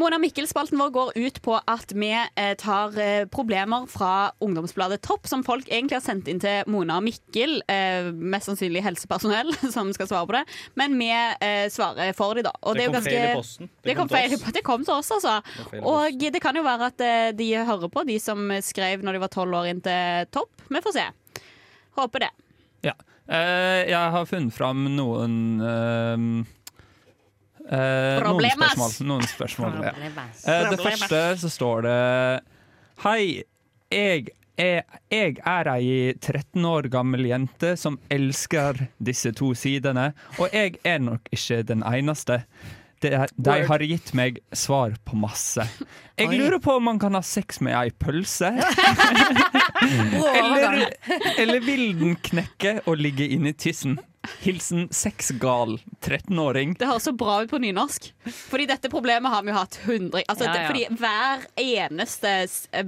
[0.00, 5.26] Mona Mikkel-spalten vår går ut på at vi eh, tar eh, problemer fra ungdomsbladet Topp,
[5.28, 10.08] som folk egentlig har sendt inn til Mona Mikkel, eh, mest sannsynlig helsepersonell, som skal
[10.08, 10.42] svare på det.
[10.80, 12.54] Men vi eh, svarer for dem, da.
[12.64, 13.68] Og Det det kom ganske- feil i posten.
[13.70, 14.46] Det Det kom til feil, oss.
[14.56, 15.36] det kom til oss, altså.
[15.74, 19.18] Det Og det kan jo være at eh, de hører på, de som skrev når
[19.18, 20.64] de var tolv år inn til Topp.
[20.70, 21.06] Vi får se.
[21.98, 22.30] Håper det.
[22.88, 22.96] Ja.
[23.28, 25.36] Eh, jeg har funnet fram noen
[27.68, 28.96] eh, noen spørsmål.
[29.10, 29.94] Noen spørsmål ja.
[30.00, 31.96] Eh, det første så står det
[33.04, 33.22] Hei,
[33.90, 34.28] jeg
[34.60, 40.76] er, jeg er ei 13 år gammel jente som elsker disse to sidene, og jeg
[40.84, 42.42] er nok ikke den eneste.
[43.00, 45.64] De, de har gitt meg svar på masse.
[46.20, 48.52] Jeg lurer på om man kan ha sex med ei pølse.
[49.80, 50.90] Eller,
[51.40, 53.94] eller vil den knekke og ligge inni tissen?
[54.40, 56.74] Hilsen sexgal 13-åring.
[56.78, 58.10] Det høres så bra ut på nynorsk.
[58.50, 60.66] Fordi dette problemet har vi jo hatt 100 altså, Ja, ja.
[60.68, 62.34] Fordi hver eneste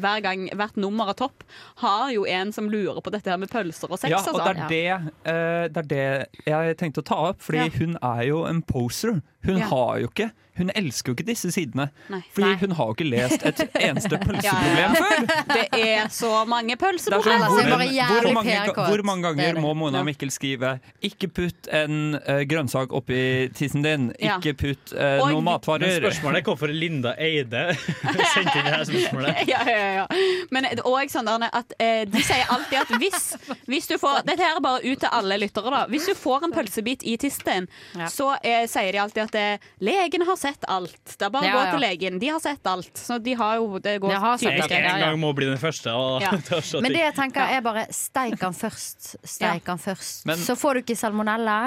[0.03, 1.47] Hver gang hvert nummer av Topp
[1.81, 4.13] har jo en som lurer på dette her med pølser og sex.
[4.13, 4.69] Ja, og altså.
[4.69, 7.71] det er det, uh, det er det jeg tenkte å ta opp, fordi Ja.
[7.81, 9.23] hun er jo en poser.
[9.45, 9.67] Hun Ja.
[9.73, 11.87] har jo ikke Hun elsker jo ikke disse sidene.
[12.13, 12.21] Nei.
[12.35, 12.57] Fordi Nei.
[12.61, 14.89] hun har jo ikke lest et eneste pølseproblem Ja, ja.
[15.01, 15.47] før.
[15.53, 20.03] Det er så mange sånn, er hvor, hvor, mange, hvor mange er ganger må Mona
[20.03, 25.31] og Mikkel skrive 'ikke putt en uh, grønnsak oppi tissen din', ikke putt uh, Og-
[25.33, 25.97] noen Men matvarer'.
[26.03, 27.65] spørsmålet er hvorfor Linda Eide
[28.35, 29.43] sendte inn det her spørsmålet.
[29.53, 30.07] Ja, ja, ja.
[30.53, 33.33] Men det er også sånn at eh, de sier alltid at hvis,
[33.69, 35.71] hvis du får Dette her er bare ut til alle lyttere.
[35.73, 38.07] da Hvis du får en pølsebit i tissen din, Ja.
[38.13, 41.01] så eh, sier de alltid at eh, legen har sett alt.
[41.07, 41.71] Det er bare å gå ja.
[41.73, 42.19] til legen.
[42.23, 42.91] De har sett alt.
[42.99, 45.95] Så de har jo Det går De har ja, en gang må bli den første.
[46.85, 49.15] Men det jeg tenker er bare steik den først.
[49.23, 50.27] Steik den først.
[50.29, 51.59] Men- Så får du ikke salmonella.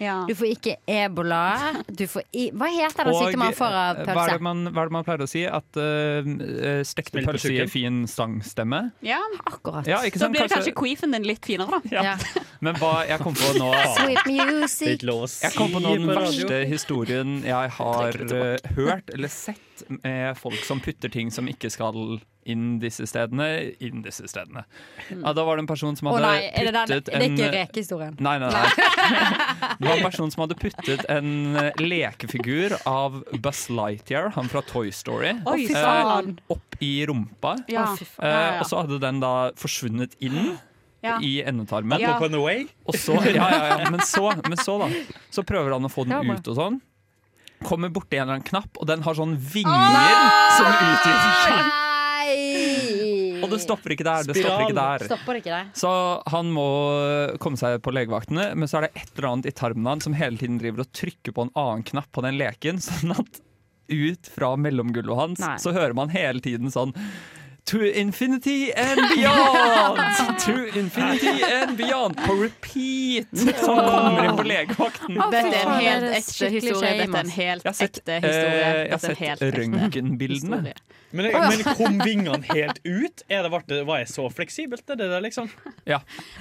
[0.00, 0.24] Ja.
[0.28, 1.42] Du får ikke ebola.
[1.88, 4.14] Du får i Hva heter den sykdommen man får av pølse?
[4.16, 5.42] hva er, det man, hva er det man pleier å si?
[5.46, 8.82] At uh, stekte pølse gir fin sangstemme?
[9.06, 9.20] ja.
[9.42, 9.86] Akkurat.
[9.88, 10.32] Ja, sant?
[10.32, 12.02] blir kanskje Kanskje, queefen din litt finere, da.
[12.12, 12.16] Ja.
[12.64, 15.04] men hva jeg kom på nå Sweet music.
[15.04, 20.80] Jeg kom på den verste historien jeg har uh, hørt eller sett med folk som
[20.82, 23.46] putter ting som ikke skal inn disse stedene,
[23.82, 24.64] inn disse stedene.
[25.10, 27.26] Ja, da var det en person som hadde nei, er det, den, puttet det er
[27.28, 28.16] ikke rekehistorien.
[28.22, 28.64] Nei, nei, nei.
[29.82, 34.62] Det var en person som hadde puttet en eh, lekefigur av Buzz Lightyear, han fra
[34.66, 37.56] Toy Story, Oi, eh, opp i rumpa.
[37.70, 37.88] Ja.
[38.18, 38.60] Eh.
[38.60, 40.56] Og så hadde den da forsvunnet inn
[41.02, 41.16] Ja.
[41.18, 41.98] i endetarmen.
[41.98, 42.14] Ja.
[42.18, 44.86] Og så, ja, ja, ja, men så, men så da
[45.34, 46.80] Så prøver han å få den ut og sånn.
[47.62, 51.91] Kommer borti en eller annen knapp, og den har sånn vinger som utvider seg.
[53.42, 54.26] Og det stopper ikke der.
[54.28, 55.04] Det stopper ikke der.
[55.10, 55.70] Stopper ikke der?
[55.78, 55.92] Så
[56.32, 56.66] han må
[57.42, 60.16] komme seg på legevaktene, men så er det et eller annet i tarmen hans som
[60.16, 63.42] hele tiden driver og trykker på en annen knapp på den leken, sånn at
[63.92, 65.56] ut fra mellomgulvet hans Nei.
[65.60, 66.94] så hører man hele tiden sånn
[67.64, 69.98] To infinity and beyond!
[70.40, 72.16] To infinity and beyond!
[72.16, 73.28] På repeat!
[73.32, 75.20] Som kommer inn på legevakten.
[75.30, 76.96] Dette er en helt ekte historie.
[76.98, 78.64] Dette er en helt ekte historie.
[78.66, 80.74] eh, jeg har sett røntgenbildene.
[81.12, 83.22] Men, men kom vingene helt ut?
[83.28, 84.84] Er det, var jeg så fleksibelt?
[84.90, 85.50] Er det det, liksom?
[85.86, 85.98] Ja.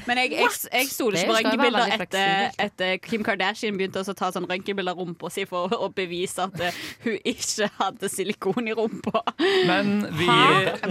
[0.08, 4.32] Men jeg, jeg, jeg stoler ikke på røntgenbilder etter, etter Kim Kardashian begynte å ta
[4.32, 8.76] sånn røntgenbilder av rumpa si for å bevise at eh, hun ikke hadde silikon i
[8.78, 9.26] rumpa.
[9.68, 10.30] Men vi,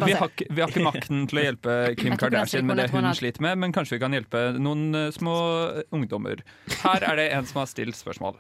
[0.04, 3.08] vi, har, ikke- vi har ikke makten til å hjelpe Kim Kardashian med det hun
[3.16, 5.34] sliter med, men kanskje vi kan hjelpe noen eh, små
[5.96, 6.42] ungdommer.
[6.84, 8.38] Her er det en som har stilt spørsmål.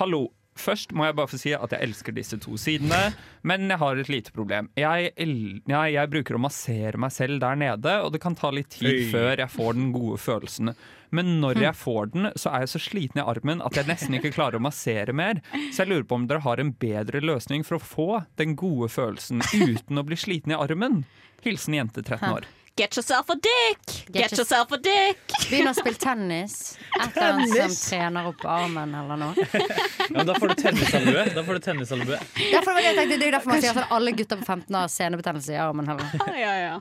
[0.00, 0.28] Hallo.
[0.58, 3.12] Først må jeg bare få si at jeg elsker disse to sidene,
[3.46, 4.66] men jeg har et lite problem.
[4.74, 8.50] Jeg, el ja, jeg bruker å massere meg selv der nede, og det kan ta
[8.50, 9.04] litt tid Øy.
[9.12, 10.72] før jeg får den gode følelsen.
[11.14, 14.18] Men når jeg får den, så er jeg så sliten i armen at jeg nesten
[14.18, 15.40] ikke klarer å massere mer.
[15.72, 18.08] Så jeg lurer på om dere har en bedre løsning for å få
[18.40, 21.02] den gode følelsen uten å bli sliten i armen.
[21.44, 22.48] Hilsen jente 13 år.
[22.78, 24.06] Get yourself a dick!
[24.06, 25.18] Get, Get yourself a dick!
[25.50, 26.76] Begynn å spille tennis.
[26.94, 29.46] Et eller annet som trener opp armen eller noe.
[29.50, 31.24] Ja, men da får du tennisalbue.
[31.34, 32.20] Da får du tennisalbue.
[32.38, 34.78] Derfor var det jeg tenkte, det er derfor man sier at alle gutter på 15
[34.78, 35.90] har senebetennelse i armen.
[35.90, 36.38] Heller.
[36.38, 36.78] Ja, ja.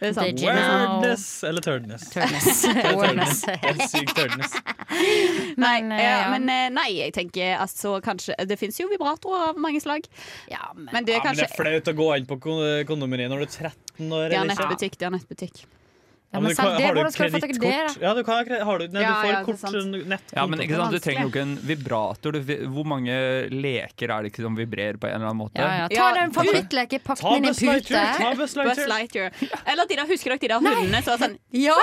[0.00, 0.40] Det er sant.
[0.44, 2.04] Weirdness eller turdness?
[2.12, 2.62] Turdness.
[2.62, 3.40] Turdness.
[3.56, 4.54] Er syk turdness.
[5.64, 6.28] Nei, Men, eh, ja, ja.
[6.36, 10.06] men eh, nei, jeg tenker altså kanskje Det fins jo vibratorer av mange slag.
[10.52, 12.84] Ja, men Men det Ja, er men det er flaut å gå inn på kon-
[12.88, 14.28] kondomeriet når du er 13 år.
[14.30, 14.98] De har nettbutikk.
[15.00, 15.64] De har nettbutikk.
[16.32, 17.60] Ja, men men selv kan- det, har du hvordan skal du få tak i det,
[17.60, 18.02] kredittkort?
[18.02, 20.08] Ja, du kan ha har du, nei, Ja, du får ja, kort sant.
[20.10, 20.32] nett.
[20.34, 22.32] Ja, men ikke sant, Du trenger jo ikke en vibrator.
[22.32, 22.40] Du,
[22.74, 23.14] hvor mange
[23.50, 25.62] leker er det ikke som vibrerer på en eller annen måte?
[25.62, 25.88] Ja, ja.
[25.88, 28.02] Ta Ja, den favorittleken, pakk den inn i en pute.
[28.18, 29.30] Ta Buzz Buzz Lightyear.
[29.30, 29.62] Lightyear.
[29.64, 31.78] Eller de der, husker dere de der hundene som var sånn Ja!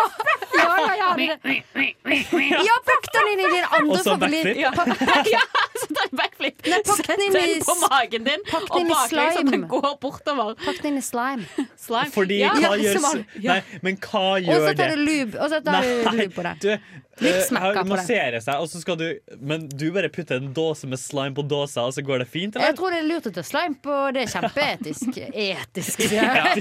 [0.53, 4.43] Ja, ja, ja, ja pakk den inn i din andre Og så favoritt.
[4.43, 5.31] backflip.
[5.33, 5.41] Ja,
[5.79, 6.61] så tar du backflip.
[6.67, 10.53] Nei, Sett den på magen din og baklengs, så den går bortover.
[10.61, 11.67] Pakk den inn i slime.
[11.79, 12.11] Slime.
[12.13, 12.53] Fordi ja.
[12.59, 14.97] hva gjør Nei, men hva Og så gjør tar det?
[14.97, 16.53] du lube, og så tar du lube på det.
[16.63, 16.69] Du,
[17.21, 17.81] Litt eh, på det.
[17.91, 19.03] massere seg, og så skal du
[19.39, 22.55] Men du bare putter en dåse med slime på dåsa, og så går det fint,
[22.57, 23.97] Jeg tror det er lurt å ta slime på.
[24.15, 25.19] Det er kjempeetisk.
[25.45, 26.01] Etisk.
[26.09, 26.57] sier.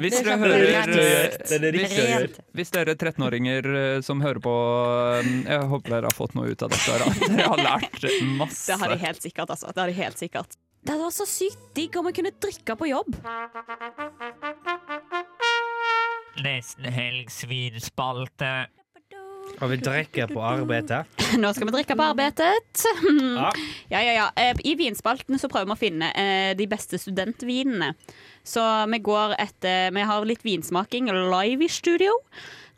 [0.00, 2.46] Hvis er dere hører Det er det- det er det riktige å gjøre.
[2.56, 4.56] Hvis dere 13-åringer eh, som hører på
[5.20, 6.98] eh, Jeg håper dere har fått noe ut av dette.
[7.36, 8.08] dere har lært
[8.40, 8.66] masse.
[8.72, 9.72] Det har de helt sikkert, altså.
[9.76, 10.56] Det har de helt sikkert.
[10.82, 13.14] Det hadde vært så sykt digg om vi kunne drikke på jobb.
[16.40, 18.52] Nesten helg svinspalte.
[19.60, 21.02] Og vi drikker på arbeidet.
[21.42, 22.84] Nå skal vi drikke på arbeidet.
[23.12, 23.50] Ja.
[23.90, 24.26] Ja, ja, ja.
[24.38, 27.92] Eh, I vinspalten så prøver vi å finne eh, de beste studentvinene.
[28.46, 32.14] Så vi går etter Vi har litt vinsmaking live i studio.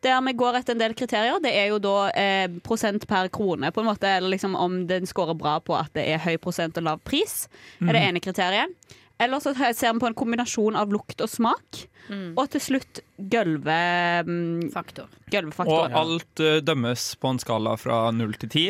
[0.04, 1.38] Der vi går etter en del kriterier.
[1.40, 4.10] Det er jo da eh, prosent per krone, på en måte.
[4.10, 7.44] Eller liksom om den scorer bra på at det er høy prosent og lav pris.
[7.84, 8.98] Er det ene kriteriet.
[9.22, 11.84] Eller så ser vi på en kombinasjon av lukt og smak.
[12.10, 15.08] Og til slutt mm, gulvefaktor.
[15.64, 18.66] Og alt uh, dømmes på en skala fra null til ti.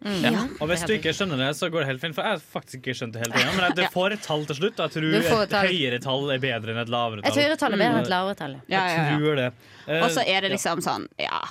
[0.00, 0.46] Ja.
[0.62, 2.16] Og hvis du ikke skjønner det, så går det helt fint.
[2.16, 3.56] For jeg har faktisk ikke skjønt det hele igjen.
[3.58, 4.80] Men du får et tall til slutt.
[4.80, 5.08] Jeg tror
[5.44, 7.32] et et høyere tall er bedre enn et lavere tall.
[7.34, 8.54] Et høyere tall er bedre enn et lavere tall.
[8.64, 9.02] Ja, ja, ja.
[9.10, 9.48] Jeg tror det.
[9.86, 11.42] Eh, Og så er det liksom sånn, ja.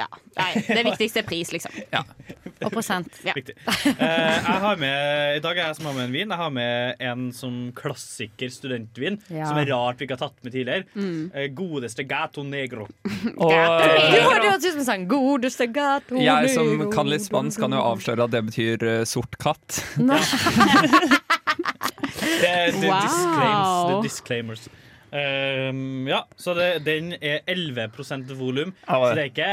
[0.00, 0.08] Ja.
[0.38, 1.74] Nei, det viktigste er pris, liksom.
[2.60, 3.14] Og prosent.
[3.24, 3.32] Ja.
[3.36, 3.54] Riktig.
[3.66, 6.28] Eh, jeg har med, I dag er jeg som har med en vin.
[6.32, 9.16] Jeg har med en som klassiker studentvin.
[9.32, 9.48] Ja.
[9.48, 10.84] Som er rart vi ikke har tatt med tidligere.
[10.94, 11.30] Mm.
[11.32, 12.88] Eh, godeste Gato Negro.
[13.40, 13.54] Og
[14.90, 15.06] sang.
[15.10, 16.24] Godeste gato negro.
[16.26, 19.82] jeg som kan litt spansk, kan jo avsløre at det betyr uh, sort katt.
[20.00, 20.20] Nei.
[22.40, 23.00] Det er det Wow.
[23.04, 24.62] disclaims, det er disclaimers.
[25.12, 28.72] Um, ja, så det, den er 11% volum.
[28.86, 29.48] Så det er ikke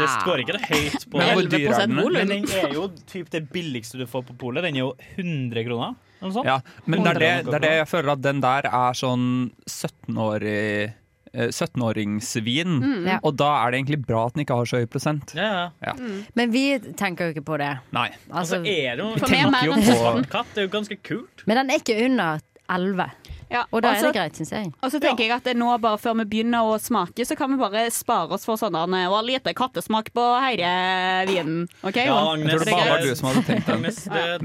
[0.00, 1.96] Det står ikke det høyt på Men hvor dyr er 11% den?
[2.02, 2.18] volum.
[2.18, 4.64] Men den er jo typ det billigste du får på polet.
[4.66, 5.94] Den er jo 100 kroner.
[6.22, 6.46] eller sånt.
[6.46, 9.24] Ja, men det er det, det er det jeg føler at den der er sånn
[9.66, 10.92] 17-årig
[11.32, 12.76] eh, 17-åringsvin.
[13.08, 13.18] Ja.
[13.22, 15.34] Og da er det egentlig bra at den ikke har så høy prosent.
[15.38, 15.66] Ja, ja.
[15.88, 15.94] Ja.
[16.38, 16.64] Men vi
[16.98, 17.72] tenker jo ikke på det.
[17.94, 18.08] Nei.
[18.30, 20.50] Altså, Altså, er det jo vi meg er jo på- katt.
[20.54, 21.46] Det er jo ganske kult.
[21.46, 22.40] men den er ikke under
[22.74, 23.32] 11.
[23.52, 24.70] Ja, Og da også, er det greit, syns jeg.
[24.80, 27.58] Og så tenker jeg at nå bare før vi begynner å smake, så kan vi
[27.60, 30.70] bare spare oss for sånn der, og lite kattesmak på hele
[31.28, 31.66] vinen.
[31.84, 31.98] OK?
[32.00, 33.84] Ja, Agnes, Jeg tror det bare var du som hadde tenkt den.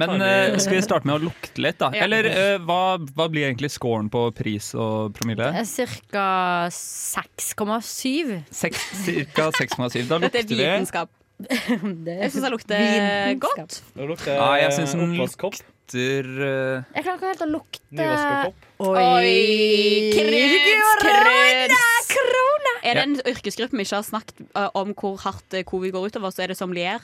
[0.04, 1.92] Men vi eh, skal vi starte med å lukte litt, da?
[1.96, 2.82] Eller uh, hva,
[3.16, 5.54] hva blir egentlig scoren på pris og promille?
[5.68, 6.28] Cirka
[6.76, 8.42] 6,7.
[8.52, 10.04] Cirka 6,7.
[10.12, 11.14] Da Dette er vitenskap.
[11.38, 12.16] Det.
[12.18, 13.82] Jeg syns det lukter godt.
[13.94, 15.66] Det lukter syns oppvaskkopp.
[15.88, 18.08] Lukter uh, Jeg klarer ikke helt å lukte.
[18.80, 20.12] Oi!
[20.14, 21.82] Kreds, Krona!
[22.12, 22.74] Korona!
[22.88, 26.10] Er det en yrkesgruppe vi ikke har snakket uh, om hvor hardt uh, covid går
[26.12, 27.00] utover, så er det sommelier.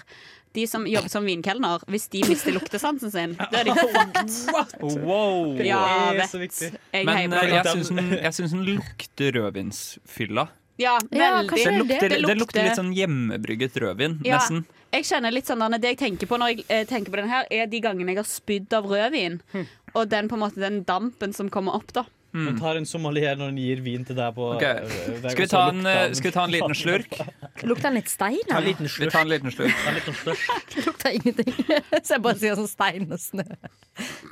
[0.53, 4.99] De som jobber som vinkelner, hvis de mister luktesansen sin, da er de fucked.
[5.01, 5.55] Wow!
[5.65, 6.49] Ja, Det er så vet.
[6.51, 6.73] viktig.
[6.93, 10.47] Jeg Men eh, jeg syns den, jeg syns den lukter rødvinsfylla.
[10.81, 11.41] Ja, Ja, veldig.
[11.41, 12.21] Ja, Det det er lukter, det.
[12.27, 14.37] det lukter litt sånn hjemmebrygget rødvin, Ja.
[14.37, 14.63] nesten.
[14.93, 17.47] Jeg kjenner litt sånn Det jeg tenker på når jeg eh, tenker på den her,
[17.49, 19.39] er de gangene jeg har spydd av rødvin.
[19.53, 19.65] Hm.
[19.95, 22.05] Og den på en måte den dampen som kommer opp, da.
[22.33, 24.63] Men tar en sommelier når han gir vin til deg på Ok.
[24.63, 24.79] eh,
[25.21, 27.11] der- Skal vi så ta en, lukter eh, skal vi ta en liten slurk?
[27.69, 28.39] Lukter den litt stein?
[28.47, 28.67] Ta en eller?
[28.71, 29.11] liten Vi slurk.
[29.13, 29.75] tar en liten slurk.
[29.83, 30.47] Ta en liten slurk.
[30.87, 31.51] Lukter ingenting.
[32.03, 33.45] Så jeg bare sier sånn stein og snø.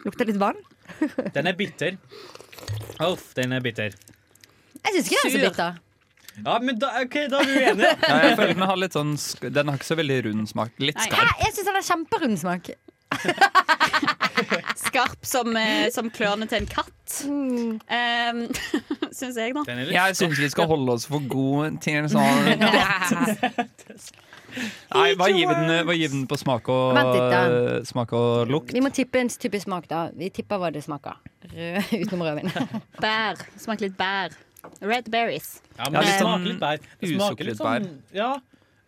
[0.07, 0.57] Lukter litt vann?
[1.37, 1.97] Den er bitter.
[3.05, 3.93] Uff, den er bitter.
[4.81, 5.49] Jeg syns ikke den er så Sur.
[5.51, 5.79] bitter.
[6.39, 7.91] Ja, men da, okay, da er vi uenige.
[8.09, 9.11] Ja, jeg føler den har litt sånn
[9.51, 10.71] Den har ikke så veldig rund smak.
[10.81, 11.09] Litt Nei.
[11.09, 11.43] Skarp.
[11.43, 12.71] jeg syns den har kjemperund smak.
[14.81, 17.17] Skarp som, eh, som klørne til en katt.
[17.27, 17.79] Mm.
[17.91, 18.45] Um,
[19.11, 19.63] Syns jeg, da.
[19.67, 22.47] Den er litt Jeg syns vi skal holde oss for gode til sånn
[24.91, 27.81] Nei, hva gir vi den, hva gir vi den på smak og, Vent litt, da.
[27.87, 28.71] smak og lukt?
[28.75, 30.05] Vi må tippe en type smak, da.
[30.15, 31.19] Vi tipper hva det smaker.
[31.51, 32.51] Rød, utenom rødvin.
[33.03, 33.43] Bær.
[33.59, 34.35] Smaker litt bær.
[34.81, 35.61] Red berries.
[35.77, 36.87] Ja, Ja, men det smaker litt bær.
[37.01, 38.31] Det smaker litt sånn Ja,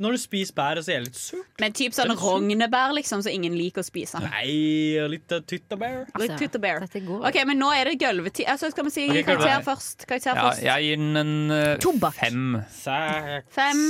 [0.04, 1.52] når du spiser bær, så er det litt surt.
[1.62, 4.20] Men typ sånn rognebær, liksom, som ingen liker å spise.
[4.26, 6.02] Nei, litt uh, tyttebær.
[6.20, 6.84] Litt tyttebær.
[7.30, 8.50] OK, men nå er det gulvetid.
[8.52, 9.68] Altså, skal vi si okay, karakter gulvet.
[9.70, 10.08] først?
[10.10, 10.66] Karakter Ja, først.
[10.66, 12.18] jeg gir den en uh, Tobakk.
[12.20, 12.58] fem.
[12.82, 13.54] Seks.
[13.54, 13.86] Fem.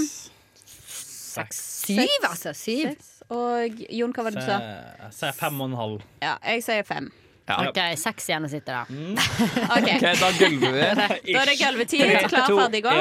[1.49, 2.53] Syv, altså.
[2.53, 2.91] Syv.
[2.91, 3.09] Seks.
[3.33, 4.59] Og Jon, hva var det du sa?
[5.07, 6.07] Jeg sier fem og en halv.
[6.21, 7.09] Ja, jeg sier fem.
[7.49, 7.57] Ja.
[7.67, 8.93] OK, seks igjen å sitte der.
[9.67, 10.85] OK, Ok, da gulver vi.
[11.33, 12.15] Da er det gulvetid.
[12.31, 12.95] Klar, ferdig, gå.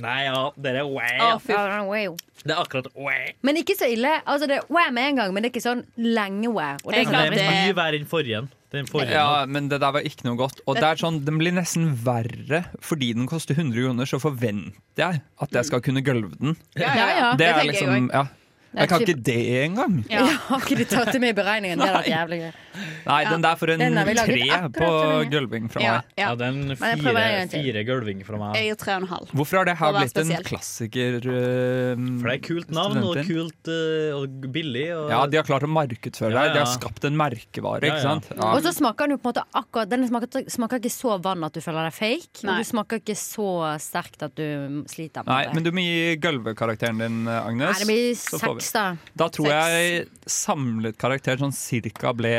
[0.00, 1.34] Nei, ja, dere er wow.
[1.44, 1.52] fy
[2.40, 3.26] Det er akkurat wow.
[3.44, 4.14] Men ikke så ille.
[4.24, 6.80] Altså, det er wow med en gang, men det er ikke sånn lenge wow.
[6.86, 8.48] Og det er Men det er mye verre enn forrige.
[9.10, 10.60] Ja, men det der var ikke noe godt.
[10.70, 15.02] Og det er sånn, Den blir nesten verre fordi den koster 100 kroner, så forventer
[15.02, 16.54] jeg at jeg skal kunne gulve den.
[16.78, 17.30] Ja, ja, ja.
[17.34, 18.39] Det Det er liksom, jeg liksom, ja.
[18.70, 19.94] Jeg kan ikke det engang.
[20.10, 20.20] Ja.
[20.30, 21.80] jeg har ikke de tatt det med i beregningen?
[21.80, 22.50] Det hadde vært jævlig gøy.
[23.06, 24.90] Nei, den der får en tre på
[25.32, 26.12] gulving fra Ja, meg.
[26.20, 26.28] ja.
[26.30, 28.54] Ja, den Men jeg prøver en fire, fire gulving fra meg.
[28.60, 29.32] Jeg gir tre og en halv.
[29.40, 31.16] Hvorfor har det her blitt en klassiker?
[31.18, 34.86] eh, For det er kult navn og kult eh, og billig.
[34.94, 36.46] Og, Ja, de har klart å markedsføre det.
[36.54, 38.30] De har skapt en merkevare, ikke sant?
[38.36, 38.52] Ja.
[38.54, 41.42] Og så smaker den jo på en måte akkurat Den smaker, smaker ikke så vann
[41.48, 42.44] at du føler deg fake.
[42.46, 42.54] Nei.
[42.54, 43.48] Og du smaker ikke så
[43.82, 45.26] sterkt at du sliter.
[45.26, 47.74] med Nei, men du må gi gulvekarakteren din, Agnes.
[47.74, 48.84] Nei, det blir Så får vi- seks, da.
[49.16, 49.72] Da tror Seks.
[49.74, 52.34] jeg samlet karakter sånn cirka ble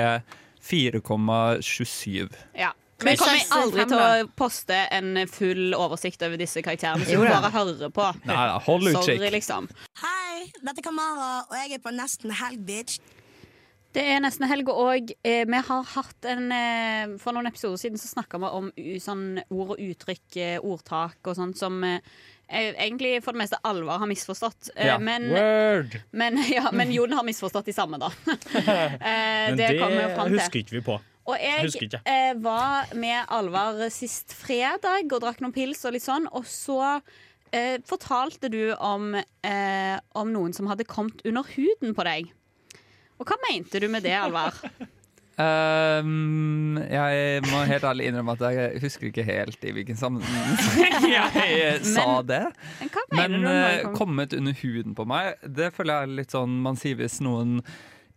[0.62, 2.30] 4,27.
[2.58, 2.72] Ja.
[3.02, 7.26] Vi kommer jeg aldri til å poste en full oversikt over disse karakterene, så du
[7.26, 8.10] bare hører på.
[8.30, 9.34] Nei da, hold Sorry, utkikk.
[9.34, 9.70] liksom.
[10.04, 13.00] Hei, dette er Kamara, og jeg er på nesten helg, bitch.
[13.92, 18.00] Det er nesten helg, og eh, vi har hatt en eh, For noen episoder siden
[18.00, 21.98] så snakka vi om u, sånn ord og uttrykk, eh, ordtak og sånt som eh,
[22.52, 24.72] egentlig for det meste Alvar har misforstått.
[24.76, 24.98] Eh, Ja.
[25.00, 26.00] men, Word!
[26.12, 28.12] men, ja, men Jon har misforstått de samme, da.
[28.28, 31.00] eh, Men det det husker ikke vi på.
[31.32, 36.26] Og jeg eh, var med Alvar sist fredag og drakk noen pils og litt sånn,
[36.34, 36.80] og så
[37.54, 42.32] eh, fortalte du om, eh, om noen som hadde kommet under huden på deg.
[43.22, 44.58] Og hva mente du med det, Alvar?
[45.42, 50.58] Um, jeg må helt ærlig innrømme at jeg husker ikke helt i hvilken sammenheng
[51.16, 52.42] jeg sa Men- det.
[53.16, 56.78] Men når eh, kommet under huden på meg, det føler jeg er litt sånn man
[56.80, 57.62] sier hvis noen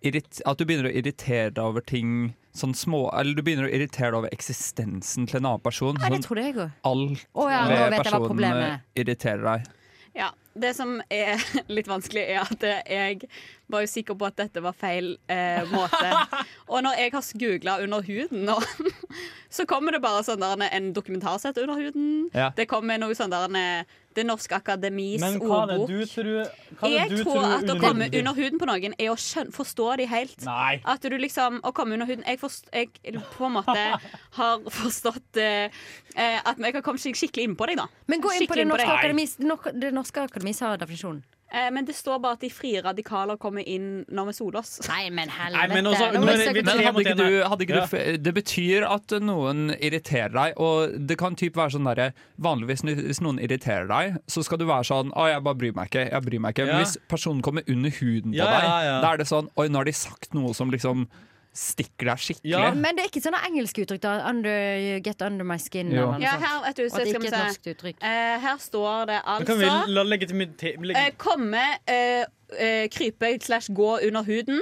[0.04, 4.10] At du begynner å irritere deg over ting sånn små Eller du begynner å irritere
[4.12, 5.96] deg over eksistensen til en annen person.
[6.02, 6.70] Ja, det tror jeg òg.
[6.84, 8.82] alt oh, ja, ved personen er.
[9.00, 9.70] irriterer deg.
[10.14, 11.40] Ja, Det som er
[11.76, 13.28] litt vanskelig, er at jeg
[13.72, 16.12] var jo sikker på at dette var feil eh, måte.
[16.72, 18.58] Og når jeg har googla 'under huden' nå,
[19.56, 22.30] så kommer det bare sånn der en dokumentarsett under huden.
[22.34, 22.50] Ja.
[22.56, 23.84] Det kommer noe sånn der en-
[24.14, 25.88] Det Norske Akademis Men hva er det ordbok.
[25.90, 26.46] du tror
[26.78, 29.96] hva Jeg du tror at å komme under huden på noen er å skjøn forstå
[29.98, 30.44] de helt.
[30.46, 30.80] Nei.
[30.86, 32.90] At du liksom Å komme under huden Jeg, forst, jeg
[33.34, 33.98] på en måte
[34.38, 35.66] har forstått eh,
[36.14, 37.88] eh, at jeg har kommet skik- skikkelig innpå deg, da.
[38.06, 39.34] Men gå inn på Det norske akademis,
[39.82, 41.22] det norske akademis har definisjonen.
[41.54, 44.80] Eh, men det står bare at de frie radikaler kommer inn når vi soler oss.
[44.88, 47.60] Nei, men Nei, men også- Nå nå er det- vi- Men hadde ikke du, hadde
[47.60, 51.84] ikke du f- Det betyr at noen irriterer deg, og det kan typ være sånn
[51.84, 55.74] derre Vanligvis hvis noen irriterer deg, så skal du være sånn Å, jeg bare bryr
[55.76, 56.10] meg ikke.
[56.10, 56.66] Jeg bryr meg ikke.
[56.66, 56.82] Men Ja.
[56.82, 59.00] hvis personen kommer under huden på Ja, deg, ja, ja.
[59.00, 61.06] da er det sånn Oi, nå har de sagt noe som liksom
[61.54, 62.70] stikker deg skikkelig.
[62.82, 64.14] Men det er ikke sånne engelske uttrykk, da.
[64.28, 65.92] Under, get under my skin.
[65.94, 66.08] Ja.
[66.22, 67.42] Ja, her, at det skal vi et se.
[67.44, 68.00] norsk uttrykk.
[68.02, 70.42] Eh, her står det Da kan vi la legge til
[70.82, 72.24] legge- Uh, Komme, uh,
[72.58, 74.60] eh, krype slash gå under huden.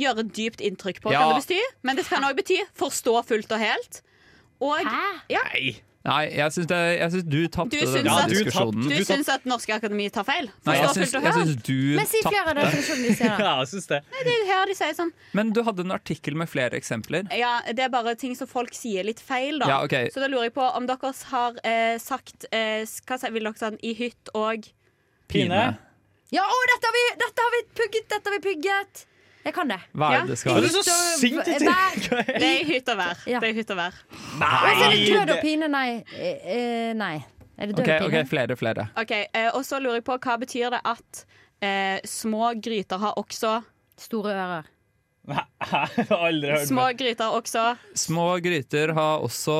[0.00, 1.20] Gjøre dypt inntrykk på, Ja.
[1.20, 1.60] kan det bety.
[1.82, 4.02] Men det kan òg bety forstå fullt og helt.
[4.60, 4.78] Og
[5.28, 8.88] ja, Nei, det, jeg syns du tapte du syns at, diskusjonen.
[8.90, 10.48] du syns at Norske Akademi tar feil?
[10.66, 13.20] Nei, jeg syns, jeg syns du Men si flere av de sier.
[13.20, 13.36] da.
[13.46, 14.00] Ja, jeg syns det.
[14.10, 15.12] Nei, det her de sier sånn.
[15.38, 17.30] Men du hadde en artikkel med flere eksempler.
[17.38, 19.70] Ja, Det er bare ting som folk sier litt feil, da.
[19.70, 20.10] Ja, okay.
[20.10, 23.62] Så da lurer jeg på om dere har eh, sagt eh, Hva sier- vil dere
[23.62, 24.66] sånn I hytt og
[25.30, 25.62] Pine.
[26.32, 28.06] Ja, å, dette har vi, dette har vi pugget!
[28.10, 29.06] Dette har vi pugget!
[29.44, 29.78] Jeg kan det.
[29.98, 30.70] Hva er det det skal Du være?
[30.70, 31.68] er så sint i ting!
[32.42, 33.22] Det er hytt og vær.
[33.26, 33.40] Ja.
[33.42, 33.96] Det er hytt og vær.
[34.38, 34.50] Nei!
[34.78, 35.68] så er det død og pine.
[35.72, 35.88] Nei.
[36.14, 37.14] Eh, eh, nei.
[37.58, 38.22] Er det død okay, og pine?
[38.22, 38.86] ok, flere, flere.
[39.02, 41.24] Ok, eh, Og så lurer jeg på hva betyr det at
[41.62, 43.60] eh, små gryter har også
[44.02, 44.70] Store ører.
[46.26, 47.64] Aldri hørt Små gryter også
[47.94, 49.54] Små gryter har også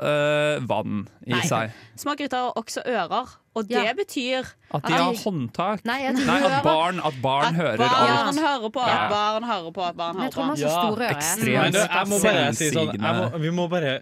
[0.00, 1.42] øh, vann i Nei.
[1.48, 1.74] seg.
[2.00, 3.34] Små gryter har også ører.
[3.54, 3.92] Og det Ja.
[3.94, 5.84] betyr At de har håndtak.
[5.86, 8.40] Nei, at Nei, at barn, at barn at hører barn alt.
[8.40, 10.24] hører på, at barn hører på, at barn hører på.
[10.24, 11.16] jeg tror man har så store ører.
[11.16, 11.76] ekstremt.
[11.76, 11.84] selvsigende.
[12.24, 13.12] sånn Selvsigende.
[13.20, 13.92] må, Vi må bare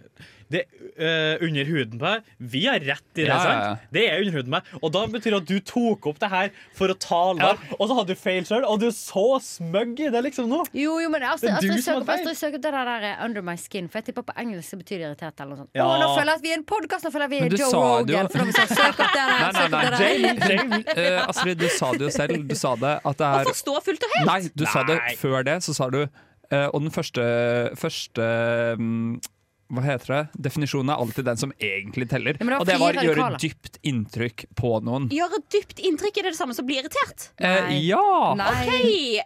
[0.53, 0.63] det,
[0.99, 3.63] uh, Under huden på deg Vi har rett i det, Ja, ja, ja.
[3.73, 3.87] sant?
[3.95, 4.71] Det er under huden på meg.
[4.81, 7.97] Og da betyr det at du tok opp det her for å tale, og så
[7.97, 10.61] hadde du feil sjøl, og du er så smøgg i det liksom nå.
[10.77, 12.13] Jo, jo, men Det Astrid, er Astrid søker.
[12.15, 13.89] Astrid søker det der der under my skin.
[13.91, 15.71] For jeg tipper på engelsk så betyr det irritert eller noe sånt.
[15.77, 15.87] Ja.
[15.87, 17.71] Å, nå føler jeg at vi er en podkast, nå føler jeg vi er Joe
[17.73, 18.29] sa Rogan.
[18.29, 18.33] Du...
[18.33, 20.03] For vi si, søk opp det der, Nei, nei, nei.
[20.03, 22.43] Jane, Jane, Uh, Astrid, du sa det jo selv.
[22.49, 24.29] Du sa det at det er Hvorfor stå fullt og helt!
[24.29, 25.55] Nei, du sa det før det.
[25.65, 27.23] Så sa du uh, Og den første,
[27.79, 28.27] første
[28.79, 29.15] mm,
[29.73, 30.21] hva heter det?
[30.45, 32.37] Definisjonen er alltid den som egentlig teller.
[32.39, 35.07] Ja, det og det var fire gjøre dypt inntrykk på noen.
[35.13, 37.29] Gjøre dypt inntrykk, er det det samme som blir irritert?
[37.39, 38.03] Eh, ja!
[38.37, 38.49] Nei.
[38.67, 38.73] OK,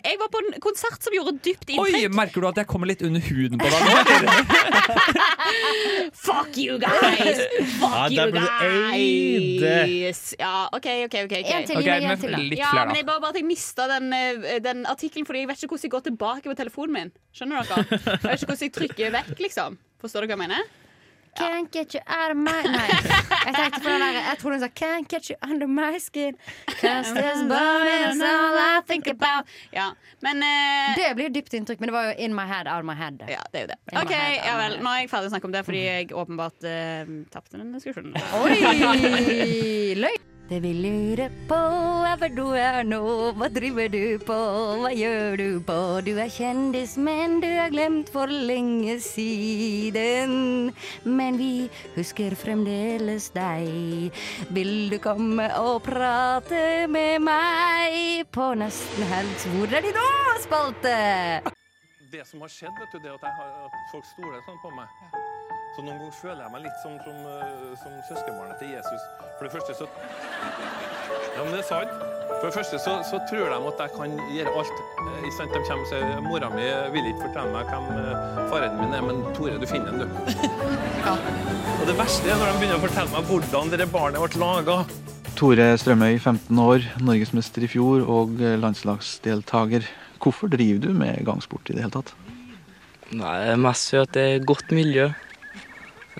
[0.05, 1.97] jeg var på en konsert som gjorde dypt inntrykk.
[1.97, 4.45] Oi, merker du at jeg kommer litt under huden på deg nå?
[6.27, 7.41] Fuck you guys!
[7.81, 8.27] Fuck Ja,
[8.95, 10.21] you guys!
[10.39, 11.17] Ja, OK, OK.
[11.25, 11.51] ok, ok.
[11.57, 12.31] En til, okay, en til.
[12.31, 12.43] da.
[12.55, 15.51] Ja, flere, men jeg bare, bare at jeg mista den, eh, den artikkelen, fordi jeg
[15.51, 17.13] vet ikke hvordan jeg går tilbake på telefonen min.
[17.35, 17.83] Skjønner dere?
[17.91, 19.77] Jeg vet ikke hvordan jeg trykker vekk, liksom.
[20.01, 20.67] Forstår du hva jeg mener?
[21.37, 22.85] Can't get you out of my Nei.
[22.89, 26.33] Jeg tenkte på den der Jeg trodde hun sa Can't get you under my skin.
[26.79, 29.45] Cause this burning is all I think about.
[29.73, 29.91] Ja,
[30.25, 32.85] men eh, Det blir dypt inntrykk, men det var jo in my head, out of
[32.89, 33.21] my head.
[33.29, 33.77] Ja, det er jo det.
[33.91, 34.73] In my OK, head, ja of my vel.
[34.79, 34.83] head.
[34.87, 38.17] Nå er jeg ferdig å snakke om det fordi jeg åpenbart uh, tapte den diskusjonen.
[38.41, 38.57] Oi!
[40.05, 40.36] Løgn!
[40.47, 41.55] Det vi lurer på
[42.07, 43.01] er hvor du er nå,
[43.35, 44.35] hva driver du på,
[44.79, 45.75] hva gjør du på?
[46.07, 50.71] Du er kjendis, men du er glemt for lenge siden.
[51.03, 51.67] Men vi
[51.97, 54.15] husker fremdeles deg.
[54.55, 60.09] Vil du komme og prate med meg på Nesten helt Hvor er de nå,
[60.47, 60.95] spalte?
[62.07, 65.35] Det som har skjedd, vet du, det at, har, at folk stoler sånn på meg.
[65.77, 69.01] Så noen ganger føler jeg meg litt som, som, eh, som søskenbarnet til Jesus.
[69.37, 69.85] For det første så
[71.35, 71.91] Ja, men det er sant.
[72.31, 74.79] For det første så, så tror de at jeg kan gjøre alt.
[75.21, 75.53] I sant?
[75.53, 76.65] De kommer og sier mora mi
[76.95, 80.07] vil ikke fortelle meg hvem eh, faren min er, men Tore, du finner ham, du.
[81.75, 84.79] Og det verste er når de begynner å fortelle meg hvordan dette barnet ble laga.
[85.37, 89.85] Tore Strømøy, 15 år, norgesmester i fjor og landslagsdeltaker.
[90.25, 92.17] Hvorfor driver du med gangsport i det hele tatt?
[93.13, 95.11] Nei, det er mest fordi det er godt miljø.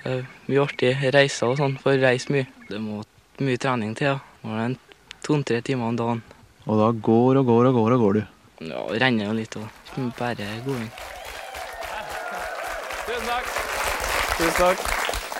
[0.04, 2.46] Det mye artige reiser og sånn, for å reise mye.
[2.68, 3.02] Det må
[3.42, 4.18] mye trening til, ja.
[4.44, 4.76] Må en
[5.26, 6.22] to-tre timer om dagen.
[6.68, 8.22] Og da går og går og går og går du.
[8.68, 9.66] Ja, renner jo litt òg.
[10.18, 10.90] bare går inn.
[13.08, 13.50] Tusen takk.
[14.38, 14.86] Tusen takk.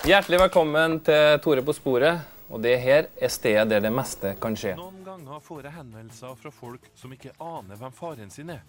[0.09, 2.26] Hjertelig velkommen til Tore på sporet.
[2.48, 4.72] Og det her er stedet der det meste kan skje.
[4.78, 8.62] Noen ganger får jeg henvendelser fra folk som ikke aner hvem faren sin er.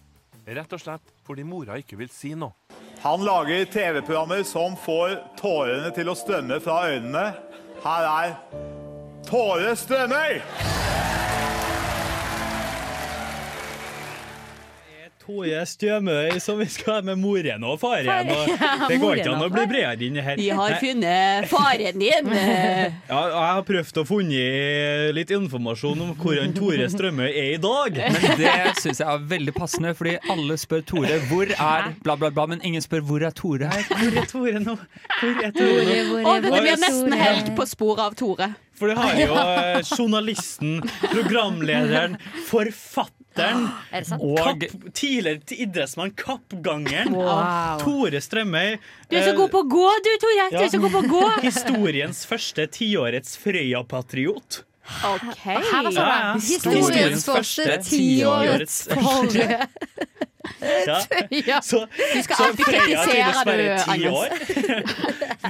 [0.48, 2.56] Rett og slett fordi mora ikke vil si noe.
[3.04, 7.26] Han lager TV-programmer som får tårene til å strømme fra øynene.
[7.86, 8.36] Her er
[9.30, 10.89] Tåre Strømøy!
[15.30, 18.32] Tore Stjømøy som vi skal ha med moren og faren.
[18.34, 20.40] Og det går ikke an å bli bredere inn i her.
[20.40, 22.32] Vi har funnet faren din.
[23.10, 28.00] Ja, jeg har prøvd å finne litt informasjon om hvordan Tore Strømøy er i dag.
[28.16, 32.32] Men det syns jeg er veldig passende, fordi alle spør Tore hvor er bla, bla,
[32.34, 33.70] bla, men ingen spør hvor er Tore.
[33.92, 34.76] Hvor er Tore nå?
[35.20, 36.24] Hvor er Tore nå?
[36.24, 38.50] Og det blir nesten helg på sporet av Tore.
[38.80, 40.78] For du har jo eh, journalisten,
[41.12, 42.16] programlederen,
[42.48, 47.14] forfatteren Er det og Kapp- tidligere til idrettsmann Kappgangeren.
[47.16, 47.80] Wow.
[47.84, 48.78] Tore Strømøy.
[49.10, 50.48] Du er så god på å gå, du, Tore.
[50.54, 51.24] Du er så god på å gå.
[51.50, 54.64] Historiens første tiårets Frøya-patriot.
[55.06, 55.44] OK.
[55.46, 56.34] Her var Ja, ja.
[56.34, 59.60] Historiens, Historiens første tiårets forrige.
[60.90, 60.98] Ja.
[61.46, 61.58] Ja.
[61.62, 61.82] Så,
[62.16, 64.14] Du skal så alltid kritisere, tydeligvis bare du, ti Agnes.
[64.14, 64.30] år.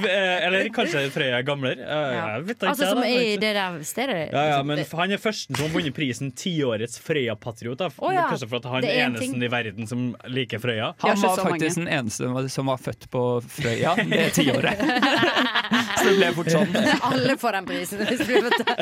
[0.00, 1.78] Eller kanskje Frøya er gamlere.
[1.80, 2.70] Jeg vet ikke.
[2.72, 4.18] Altså som i det der stedet?
[4.34, 7.84] Ja, ja, men han er førsten som har vunnet prisen tiårets Frøya-patriot.
[7.98, 8.26] Oh, ja.
[8.30, 9.42] Kanskje for at han er en eneste ting.
[9.46, 10.90] i verden som liker Frøya.
[11.04, 14.80] Han var faktisk den eneste som var- født på Frøya det tiåret.
[16.00, 16.70] Så det ble fort sånn.
[17.10, 18.00] Alle får den prisen.
[18.08, 18.76] Hvis vi vet det.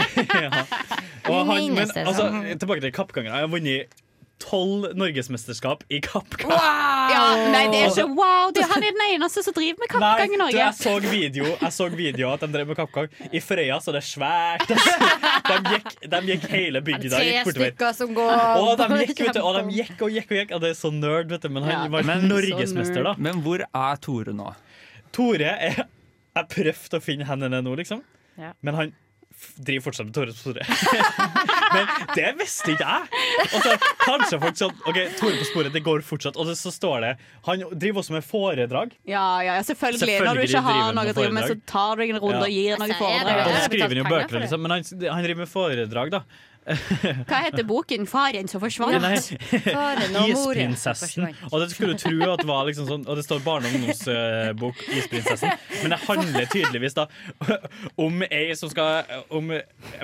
[1.28, 2.28] Og han, men altså,
[2.60, 3.32] tilbake til kappgangen.
[3.34, 4.04] Jeg har vunnet
[4.42, 6.52] tolv norgesmesterskap i kappgang.
[7.10, 7.22] Ja,
[7.52, 8.52] nei, det er ikke wow.
[8.54, 10.58] Du, han er den eneste som driver med kappgang i du, Norge.
[10.60, 13.08] jeg så video Jeg så video at de drev med kappgang.
[13.34, 14.68] I Frøya så det er svært.
[15.48, 17.10] De gikk, de gikk hele bygda.
[17.16, 17.72] Tre gikk bortover.
[17.72, 18.32] stykker som går
[18.62, 20.54] Og de gikk, vet du, og de gikk og gikk og gikk.
[20.58, 21.48] Og det er så nerd, vet du.
[21.56, 23.14] Men han Ja, var men- norgesmester, da.
[23.18, 24.52] Men hvor er Tore nå?
[25.12, 25.84] Tore er
[26.38, 28.02] Jeg prøvde å finne hendene nå, liksom.
[28.38, 28.52] Ja.
[28.62, 28.92] Men han
[29.58, 30.66] driver fortsatt med Tore på sporet.
[31.74, 31.86] Men
[32.16, 33.22] det visste ikke jeg!
[33.44, 36.38] Og så kanskje folk sånn OK, Tore på sporet, det går fortsatt.
[36.40, 37.12] Og så står det
[37.48, 38.94] Han driver også med foredrag.
[39.08, 40.18] Ja, ja, ja, selvfølgelig.
[40.24, 42.44] Når du ikke har noe å drive med, så tar du deg en runde Ja.
[42.46, 43.58] og gir noen Og så foredrag.
[43.68, 44.64] skriver han jo bøker, liksom.
[44.64, 46.22] Men han, han driver med foredrag, da.
[46.68, 48.06] Hva heter boken?
[48.08, 49.00] 'Faren som forsvant'?
[49.64, 51.28] Faren og moren Isprinsessen.
[51.52, 54.82] Og det skulle du tro at var liksom sånn Og det står barne- og ungdomsbok
[54.98, 55.52] Isprinsessen.
[55.82, 57.06] Men det handler tydeligvis da
[57.98, 59.52] om ei som skal Om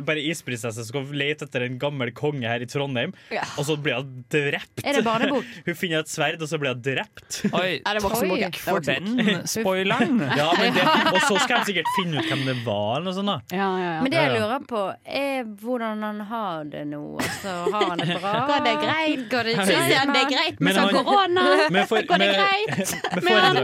[0.05, 3.43] bare isprinsesse som skal lete etter en gammel konge her i Trondheim, Ja.
[3.59, 4.81] og så blir hun drept.
[4.85, 5.45] Er det barnebok?
[5.67, 7.41] Hun finner et sverd, og så blir hun drept.
[7.53, 8.41] Oi, Er det voksenbok?
[8.41, 10.19] takk for den spoileren.
[10.41, 12.97] Ja, men det, og så skal de sikkert finne ut hvem det var.
[12.99, 13.57] Eller noe sånt, da.
[13.57, 14.01] Ja, ja, ja.
[14.05, 17.01] Men det jeg lurer på, er hvordan han har det nå.
[17.19, 18.33] Altså, har han det bra?
[18.51, 19.25] Går det greit?
[19.33, 21.45] Går det Syns han det er greit med sånn korona?
[22.11, 22.95] Går det greit?
[23.17, 23.59] med Men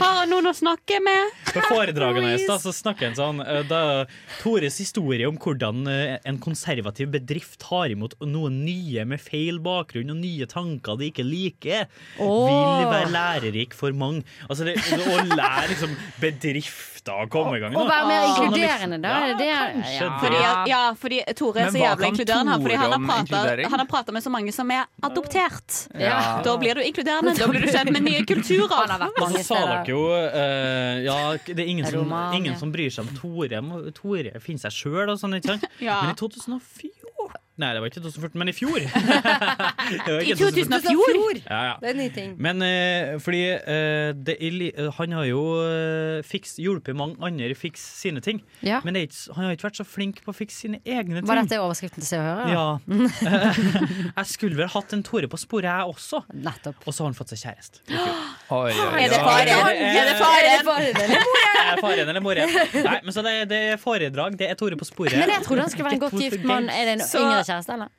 [0.00, 1.36] har han noen å snakke med?
[1.52, 3.82] På foredragene hans så snakker han sånn eh, da,
[4.40, 10.12] Tores historie om hvordan eh, en konservativ bedrift tar imot noen nye med feil bakgrunn
[10.14, 11.86] og nye tanker de ikke liker,
[12.18, 12.48] oh.
[12.48, 14.24] vil være lærerik for mange.
[14.48, 15.94] Altså det, Å lære liksom
[17.04, 17.74] bedrifter å komme i gang.
[17.76, 19.12] Å være mer han er inkluderende, da?
[19.28, 20.18] Ja, det, kanskje ja.
[20.20, 20.38] Fordi,
[20.70, 22.56] ja, fordi Tore er Men så hva jævlig kan inkluderende.
[22.64, 23.70] Fordi Tore han har pratet- inkludering?
[23.70, 25.88] han har prata med så mange som er adoptert.
[26.00, 26.40] Ja.
[26.44, 27.34] Da blir du inkluderende.
[27.38, 28.74] Da blir du kjent med nye kulturer.
[28.74, 29.88] Han har vært Og så sa dere steder.
[29.88, 32.38] jo eh, Ja, det er ingen som, Romania.
[32.38, 33.60] ingen som bryr seg om Tore.
[33.62, 35.64] Må- Tore finner seg sjøl og sånn, ikke sant?
[35.80, 36.00] Ja.
[36.02, 36.93] Men i 2004
[37.54, 38.82] Nei, det var ikke 2014, men i fjor.
[38.84, 41.44] I ikke 2014?
[41.44, 41.74] Ja, ja.
[41.78, 42.32] Det er en ny ting.
[42.42, 45.42] Men uh, fordi uh, det, eh, han har jo
[46.26, 48.40] fiks, hjulpet mange andre å fikse sine ting.
[48.66, 48.80] Ja.
[48.82, 51.20] Men det er ikke, han har ikke vært så flink på å fikse sine egne
[51.20, 51.28] ting.
[51.30, 52.48] Var dette overskriften til Se og Høre?
[52.50, 52.66] Ja.
[54.18, 56.24] jeg skulle vel hatt en Tore på sporet, jeg også.
[56.34, 56.82] Nettopp.
[56.82, 57.84] Og så har han fått seg kjæreste.
[58.54, 59.48] Er det faren?
[59.74, 61.14] Er det faren?
[61.64, 62.50] Er faren eller moren?
[62.74, 64.36] Nei, men så det, det er foredrag.
[64.38, 65.16] Det er Tore på sporet.
[65.18, 66.68] Men jeg trodde han skulle være en godt gift mann.
[66.72, 67.94] Er det en Så- yngre kjæreste, eller?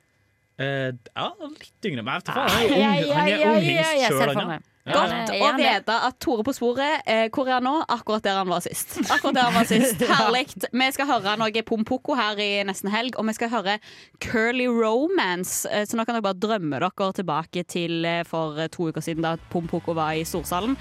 [0.55, 2.03] Uh, ja, litt yngre.
[2.05, 4.55] Men jeg vet ikke han er ung, han er unghingst jeg sjøl, han.
[4.55, 4.63] Ja.
[4.85, 7.71] Ja, Godt er å vite at Tore på sporet, eh, hvor er han nå?
[7.89, 8.99] Akkurat der han var sist.
[9.09, 10.03] Akkurat der han var sist.
[10.11, 10.43] Herlig.
[10.69, 13.79] Vi skal høre noe Pompoko her i nesten helg, og vi skal høre
[14.21, 15.65] Curly Romance.
[15.73, 19.01] Eh, Så nå kan dere bare drømme dere tilbake til eh, for eh, to uker
[19.01, 20.77] siden da Pompoko var i Storsalen.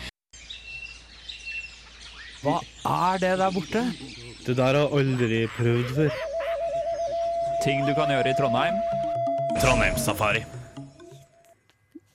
[2.45, 3.87] Hva er det der borte?
[4.45, 6.34] Det der har aldri prøvd før.
[7.65, 8.77] Ting du kan gjøre i Trondheim.
[9.57, 10.43] Trondheimssafari.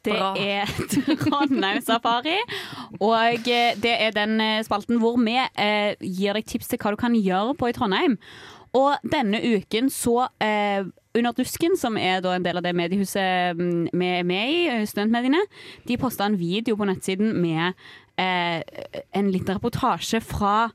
[0.06, 0.28] Det Bra.
[0.38, 0.70] er
[1.24, 2.38] Trondheim Safari.
[3.02, 6.94] Og eh, det er den eh, spalten hvor vi eh, gir deg tips til hva
[6.94, 8.20] du kan gjøre på i Trondheim.
[8.78, 10.86] Og denne uken så eh,
[11.18, 14.62] Under Dusken, som er da en del av det mediehuset mm, vi er med i,
[14.70, 15.42] eh, studentmediene,
[15.90, 17.74] de posta en video på nettsiden med
[18.22, 18.62] eh,
[19.18, 20.70] en liten reportasje fra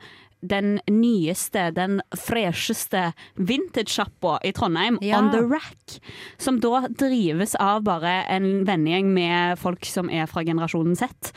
[0.48, 5.18] den nyeste, den fresheste vintage-sjappa i Trondheim, Ja.
[5.18, 5.98] On The Rack.
[6.38, 11.32] Som da drives av bare en vennegjeng med folk som er fra generasjonen Z.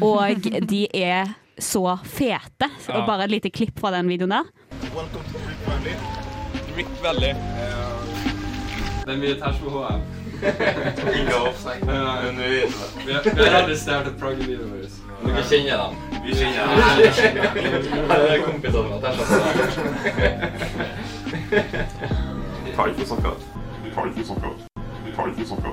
[0.00, 2.68] Og de er så fete.
[2.88, 2.98] Ja.
[3.00, 4.44] Og bare et lite klipp fra den videoen der.
[6.76, 7.32] Rick Valley.
[9.06, 10.02] Det er mye tæsj på HM.
[10.36, 11.86] Ikke offside.
[11.86, 15.05] Vi har, aldri stjålet plagget videoen vår.
[15.24, 15.94] Dere kjenner dem?
[16.24, 16.76] Vi kjenner dem.
[17.00, 17.64] Vi kjenner dem.
[18.08, 18.98] Det er kompisene mine.
[22.64, 23.34] Vi tar ikke sokker.
[23.84, 24.52] Vi tar ikke sokker.
[25.04, 25.72] Vi tar ikke sokker.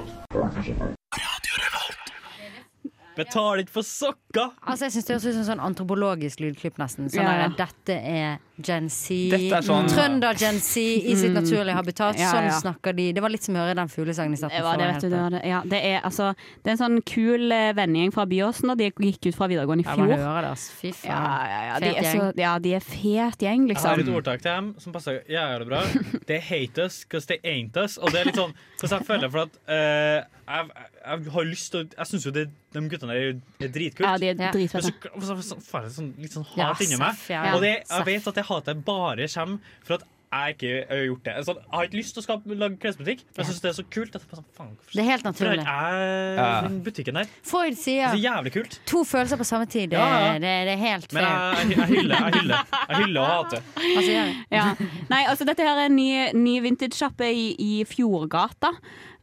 [3.13, 4.47] Betal ikke for sokker!
[4.65, 7.11] Altså, jeg synes Det høres ut som sånn antropologisk lydklipp, nesten.
[7.13, 7.49] Sånn Ja, ja.
[7.51, 9.31] der, Dette er Gen Z.
[9.33, 11.39] Er sånn- Trønder-Gen Z i sitt Mm.
[11.41, 12.19] naturlige habitat.
[12.19, 12.59] Ja, Sånn ja.
[12.61, 13.11] snakker de.
[13.11, 14.57] Det var litt som å høre den fuglesangen i starten.
[14.57, 15.09] Det var det, vet du.
[15.09, 15.41] Det.
[15.49, 18.91] Ja, det, er, altså, det er en sånn kul eh, vennegjeng fra Byåsen, og de
[18.91, 20.05] gikk ut fra videregående i fjor.
[20.07, 20.59] man hører det.
[20.59, 21.09] Fy faen.
[21.09, 24.15] Ja, ja, ja, de er så, ja, de er fet gjeng, Jeg har et liksom.
[24.15, 25.81] ordtak til dem som passer jævlig bra.
[26.27, 27.97] They hate us because they ain't us.
[27.97, 30.69] Og det er litt sånn hvordan jeg føler for at uh, jeg,
[31.07, 34.05] jeg har lyst til å Jeg syns jo det, de guttene der er, er dritkult.
[34.07, 34.83] Ja, de er Men dritfete.
[34.83, 34.91] så,
[35.21, 37.15] så, så, får jeg sånn, litt sånn hat inni meg.
[37.55, 41.25] Og det, jeg vet at det hatet bare kommer for at jeg ikke har gjort
[41.27, 41.33] det.
[41.45, 43.75] Sånn, jeg har ikke lyst til å skape, lage klesbutikk, men jeg syns det er
[43.77, 44.15] så kult.
[44.17, 45.59] At jeg, sånn, faen, Det er helt naturlig.
[45.61, 46.69] jeg Ja.
[46.87, 47.27] butikken der?
[47.45, 48.79] Freud sier Det er jævlig kult.
[48.89, 49.91] to følelser på samme tid.
[49.91, 51.21] Det, Ja, det, det er helt fair.
[51.21, 53.61] jeg, jeg, jeg hyller jeg hyller, jeg hyller å hate.
[53.77, 54.35] Altså.
[54.49, 54.65] Ja.
[55.13, 58.73] Nei, altså dette her er en ny, ny vintage-sjappe i, i Fjordgata.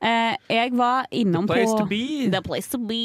[0.02, 2.30] Eh, jeg var innom The place på to be.
[2.32, 3.00] The place to be.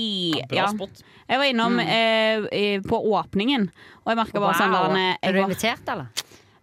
[0.48, 0.68] Bra Ja.
[0.72, 1.02] spot.
[1.28, 1.80] Jeg var innom Mm.
[1.80, 3.70] eh, i, på åpningen,
[4.06, 6.08] og jeg merka bare sånn der, eh, Er jeg du var, invitert, eller?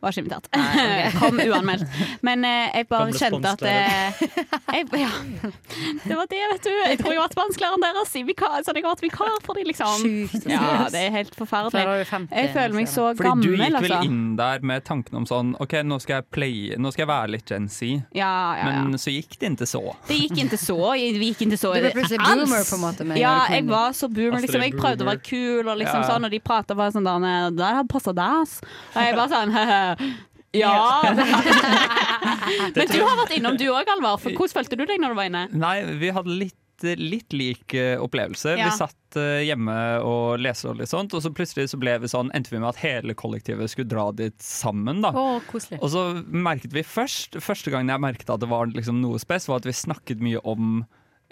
[0.03, 0.49] Var ikke invitert.
[1.21, 1.99] Kom uanmeldt.
[2.27, 4.23] Men eh, jeg bare kjente at eh,
[4.73, 5.11] jeg, ja.
[6.09, 6.73] Det var det, vet du.
[6.73, 9.59] Jeg tror jeg har vært vanskeligere deres i vikar, så jeg har vært vikar for
[9.59, 10.03] dem, liksom.
[10.03, 10.49] Sjukt.
[10.51, 11.73] Ja, det er helt forferdelig.
[11.77, 14.01] Før er du 50, Jeg føler meg så Fordi gammel, du gikk vel altså.
[14.09, 17.33] inn der med tanken om sånn OK, nå skal jeg playe, nå skal jeg være
[17.37, 17.93] litt Gen Z.
[18.17, 18.83] Ja, ja, ja.
[18.89, 19.83] Men så gikk det ikke så.
[20.09, 20.79] Det gikk ikke så.
[20.99, 23.95] Vi gikk ikke så Du ble plutselig boomer, på en måte, med Ja, jeg var
[23.97, 24.43] så boomer.
[24.43, 24.67] Liksom.
[24.67, 26.09] Jeg prøvde å være kul, og liksom Ja.
[26.11, 28.59] sånn, og de prata bare sånn der der har passa deg, ass.
[28.95, 29.53] Og jeg bare sånn
[30.53, 31.03] Ja.
[32.77, 34.19] Men du har vært innom du òg, Alvar.
[34.23, 35.47] For hvordan følte du deg når du var inne?
[35.55, 36.59] Nei, vi hadde litt,
[36.99, 38.57] litt lik eh, opplevelse.
[38.59, 38.69] Ja.
[38.69, 39.77] Vi satt eh, hjemme
[40.07, 42.73] og leste og litt sånt, og så plutselig så ble vi sånn, endte vi med
[42.73, 45.05] at hele kollektivet skulle dra dit sammen.
[45.05, 45.13] da.
[45.15, 45.81] Å, koselig.
[45.81, 49.49] Og så merket vi først, første gangen jeg merket at det var liksom noe spes,
[49.51, 50.83] var at vi snakket mye om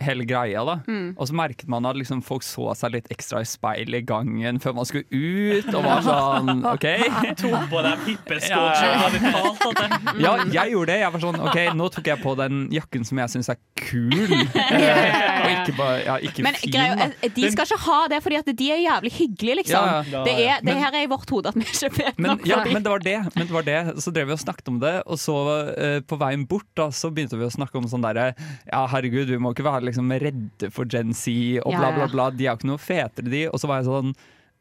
[0.01, 0.65] hele greia.
[0.65, 0.79] da.
[0.89, 1.15] Mm.
[1.17, 4.61] Og så merket man at liksom folk så seg litt ekstra i speil i gangen
[4.63, 6.87] før man skulle ut, og var sånn OK.
[7.41, 8.41] Tok på deg hippe
[10.25, 10.99] Ja, jeg gjorde det.
[11.03, 14.35] Jeg var sånn OK, nå tok jeg på den jakken som jeg syns er kul.
[14.35, 17.29] Og ikke bare ja, ikke Men fin, greia, da.
[17.37, 19.91] de skal ikke ha det, fordi at de er jævlig hyggelige, liksom.
[19.91, 20.23] Ja, ja.
[20.27, 22.47] Det, er, det Men- her er i vårt hode at vi ikke vet Men, nok
[22.49, 23.17] ja, men det var det.
[23.37, 23.79] Men det var det.
[24.05, 25.37] Så drev vi og snakket om det, og så
[25.77, 28.31] uh, på veien bort da, så begynte vi å snakke om sånn derre
[28.71, 32.31] Ja, herregud, vi må ikke være liksom redde for Gen Z og bla, bla, bla.
[32.35, 33.47] De er jo ikke noe fetere, de.
[33.51, 34.15] Og så var jeg sånn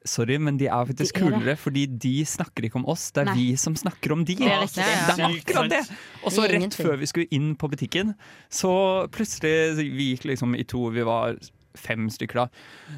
[0.08, 1.40] Sorry, men de er faktisk De er det.
[1.42, 3.10] kulere, fordi de snakker ikke om oss.
[3.12, 3.36] Det er Nei.
[3.36, 4.36] vi som snakker om de.
[4.40, 4.66] Det er.
[4.72, 4.86] Det
[5.20, 5.82] er akkurat det!
[6.24, 8.14] Og så rett før vi skulle inn på butikken,
[8.50, 8.72] så
[9.12, 11.36] plutselig Vi gikk liksom i to, vi var
[11.76, 12.48] fem stykker da.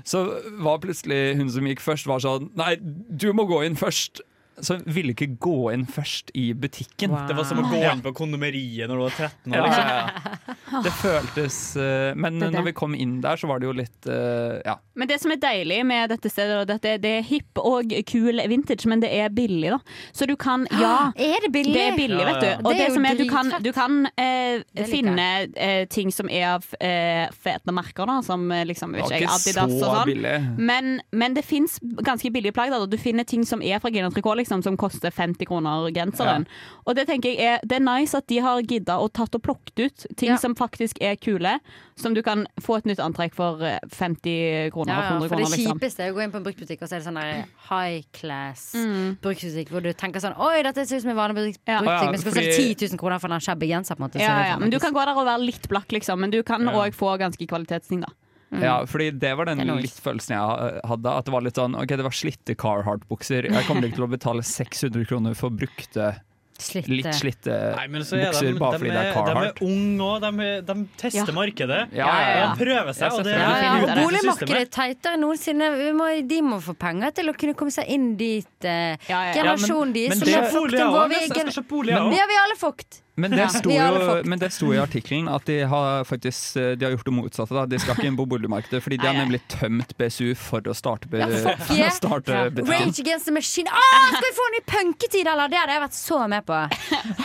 [0.07, 0.21] Så
[0.61, 4.21] var plutselig hun som gikk først, var sånn Nei, du må gå inn først.
[4.61, 7.13] Så hun ville ikke gå inn først i butikken.
[7.13, 7.27] Wow.
[7.29, 9.67] Det var som å gå inn på kondomeriet når du var 13 år.
[9.67, 9.87] Liksom.
[9.87, 10.81] ja, ja.
[10.85, 12.57] Det føltes uh, Men Det er det.
[12.59, 14.77] når vi kom inn der, så var det jo litt uh, Ja.
[14.95, 18.41] Men det som er deilig med dette stedet, og dette, det er hipp og kul
[18.51, 19.79] vintage, men det er billig, da.
[20.13, 21.11] Så du kan Ja.
[21.15, 21.73] Er det billig?
[21.73, 22.47] Det er billig, vet du.
[22.47, 22.57] ja.
[22.59, 26.29] Og Det det, er som er, du kan, du kan uh, finne eh, ting som
[26.29, 30.11] er av eh, fete merker, da, som liksom, Det vet ikke jeg, Adidas så og
[30.11, 30.59] sånn.
[30.59, 32.73] Men, men det fins ganske billige plagg.
[32.73, 32.83] Da.
[32.89, 36.43] Du finner ting som er fra Gina Tricot, liksom, som koster 50 kroner genseren.
[36.85, 39.41] Og det tenker jeg er, det er nice at de har gidda og tatt og
[39.41, 40.35] plukket ut ting Ja.
[40.37, 41.53] som faktisk er kule,
[41.95, 45.35] som du kan få et nytt antrekk for eh, 50 kroner Ja, ja, 100 for
[45.37, 45.47] det.
[45.55, 45.79] Liksom.
[45.79, 48.03] kjipeste er å gå inn på en bruktbutikk, og så er det sånn der high
[48.11, 49.17] class Mm.
[49.23, 51.79] bruktbutikk, hvor du tenker sånn Oi, dette ser ut som en vanlig brukt- Ja.
[51.79, 52.51] bruktbutikk, Ja, men skal fordi...
[52.51, 53.95] selge 10 000 kroner for en shabby genser.
[53.95, 55.87] På en måte, så Ja, ja, men du kan gå der og være litt blakk,
[55.91, 56.19] liksom.
[56.19, 56.71] Men du kan Ja.
[56.73, 58.07] òg få ganske kvalitetsting, da.
[58.51, 61.07] Ja, fordi det var den litt følelsen jeg hadde.
[61.17, 63.47] At det var litt sånn OK, det var slitte Carhartt-bukser.
[63.51, 66.17] Jeg kommer ikke til å betale 600 kroner for brukte,
[66.61, 66.91] Slitte.
[66.93, 69.55] litt slitte Nei, men så er bukser de, bare de, fordi det er Carhartt.
[69.57, 70.21] de er unge òg.
[70.21, 71.33] De, de tester Ja.
[71.33, 71.79] markedet.
[71.95, 72.53] Ja, ja, ja.
[72.53, 73.01] De prøver seg.
[73.07, 75.69] Ja, Og det, Ja, ja, og boligmarkedet er tightere enn noensinne.
[75.97, 78.45] Må, de må få penger til å kunne komme seg inn dit.
[78.61, 79.33] Eh, Ja, ja.
[79.33, 80.09] generasjonen Ja, men- deres.
[80.09, 82.19] men som det- har Bolig, fucked jeg vår Jeg skal egen- kjøpe bolig, jeg Det
[82.19, 83.01] har vi alle fucked.
[83.21, 83.47] Men det, Ja.
[83.53, 87.05] sto jo, men det sto i artikkelen at de har faktisk eh, De har gjort
[87.05, 87.53] det motsatte.
[87.55, 87.65] Da.
[87.69, 91.09] De skal ikke inn på boligmarkedet, fordi de har nemlig tømt BSU for å starte,
[91.11, 92.47] be, Ja, starte Ja.
[92.71, 93.67] Rage Against the Machine.
[93.69, 95.47] Åh, skal vi få en ny punketid, eller?
[95.51, 96.59] Det hadde jeg vært så med på.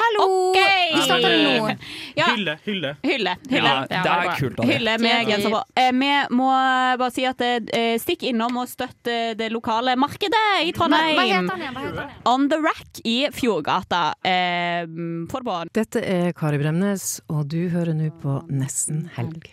[0.03, 0.26] Hallo!
[0.51, 0.92] Okay.
[0.94, 1.76] Vi starter nå.
[2.16, 2.26] Ja.
[2.34, 2.92] Hylle, hylle.
[3.07, 3.36] Hylle.
[3.51, 3.74] hylle.
[3.90, 4.68] Ja, det er kult det.
[4.72, 5.62] Hylle med genser på.
[5.76, 6.51] Eh, vi må
[7.01, 11.16] bare si at eh, stikk innom og støtt det lokale markedet i Trondheim.
[11.16, 12.14] Hva heter han igjen?
[12.26, 14.03] On the Rack i Fjordgata.
[14.26, 14.84] Eh,
[15.30, 15.57] Få det på.
[15.87, 19.45] Dette er Kari Bremnes, og du hører nå på Nesten helg.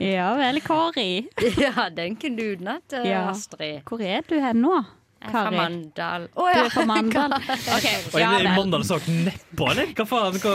[0.00, 1.26] Ja vel, Kari.
[1.60, 2.54] Ja, den kunne du
[2.96, 3.26] eh, Ja.
[3.34, 3.82] Astrid.
[3.84, 4.78] Hvor er du hen nå?
[5.20, 5.58] Er fra Kari?
[5.58, 6.24] Mandal.
[6.32, 6.62] Å Du ja.
[6.64, 7.36] er fra Mandal?
[7.76, 8.00] okay.
[8.14, 8.48] Og ja i vel.
[8.56, 9.92] Mandal så dere nedpå, eller?
[10.00, 10.40] Hva faen?
[10.40, 10.54] Hva,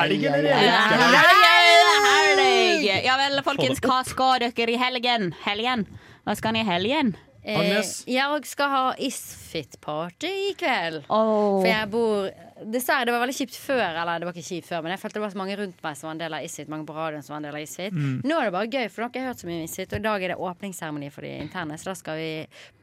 [0.00, 0.50] helg, eller?
[0.66, 1.46] Ja, Helg?
[2.34, 2.90] helg.
[3.06, 5.30] Ja vel, folkens, hva skal dere i helgen?
[5.46, 5.86] Helgen?
[6.26, 7.14] Hva skal ni i helgen?
[7.46, 7.78] Eh,
[8.10, 11.04] jeg skal ha Isfit Isfit-party i kveld.
[11.08, 12.30] For jeg bor
[12.64, 13.80] Dessverre, det var veldig kjipt før.
[13.98, 15.96] Eller det var ikke kjipt før, men jeg følte det var så mange rundt meg
[15.98, 16.68] som var en del av Isfit.
[16.70, 17.92] Mange på radioen som var en del av Isfit.
[17.94, 18.20] Mm.
[18.24, 19.90] Nå er det bare gøy, for nå har ikke jeg hørt så mye om Isfit.
[19.92, 22.28] Og i dag er det åpningsseremoni for de interne, så da skal vi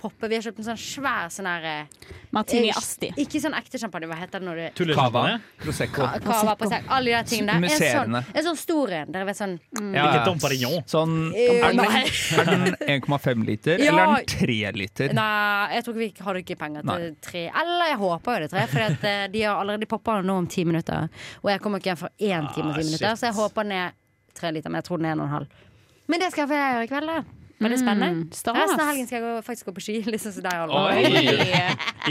[0.04, 0.30] poppe.
[0.32, 3.12] Vi har kjøpt en sånn svær sånn her eh, Martini eh, Asti.
[3.24, 5.24] Ikke sånn ekte champagne, hva heter det når du Cava.
[5.64, 6.04] Prosecco.
[6.04, 6.92] Ka- Cava Prosecco.
[6.92, 7.72] Alle de der tingene der.
[7.72, 9.16] En sånn, en sånn stor en.
[9.16, 9.90] Dere vet sånn mm.
[9.96, 10.76] Ja, ja.
[10.92, 13.92] Sånn, Eh, er den, den 1,5 liter, Ja.
[13.96, 15.16] eller er den 3 liter?
[15.16, 17.10] Nei, jeg tror ikke vi hadde ikke penger til Nei.
[17.26, 17.44] tre.
[17.64, 20.38] Eller jeg håper jo det er tre, for at, eh, de har allerede poppa nå
[20.44, 21.10] om ti minutter.
[21.42, 23.68] Og jeg kommer ikke hjem for én time og ti Ah, minutter, så jeg håper
[23.68, 23.92] den er
[24.38, 24.70] tre liter.
[24.70, 25.48] Men jeg tror den er en og en halv.
[26.08, 27.22] Men det skal jeg gjøre i kveld, da.
[27.62, 28.36] Veldig Mm, spennende.
[28.36, 28.58] stas.
[28.58, 29.98] Resten av helgen skal jeg gå, faktisk gå på ski.
[30.16, 30.92] Liksom Alvar.
[30.98, 31.06] Oi.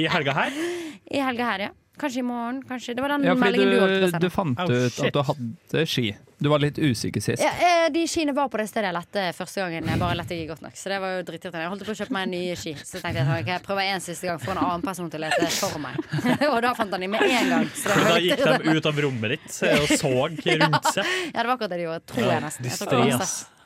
[0.01, 0.51] I helga her?
[1.11, 1.70] I helga her, ja.
[2.01, 2.62] Kanskje i morgen.
[2.64, 2.94] Kanskje.
[2.96, 4.20] Det var den Ja, meldingen du holdt på å du, sende.
[4.24, 6.05] du fant Oh, ut at du hadde ski.
[6.40, 7.42] Du var litt usikker sist.
[7.44, 9.84] Ja, eh, de skiene var på det stedet jeg lette første gangen.
[9.90, 11.66] Jeg bare lette ikke godt nok Så det var jo dritirriterende.
[11.66, 12.72] Jeg holdt på å kjøpe meg nye ski.
[12.80, 15.26] Så tenkte jeg at jeg prøver en siste gang få en annen person til å
[15.26, 16.01] lete for meg.
[16.55, 17.68] og da fant han de med en gang.
[17.76, 21.14] Så så da gikk de ut av rommet ditt og så rundt seg.
[21.34, 22.07] Ja, det var akkurat det de gjorde.
[22.14, 22.70] Tror jeg nesten.
[22.72, 23.60] Jeg tror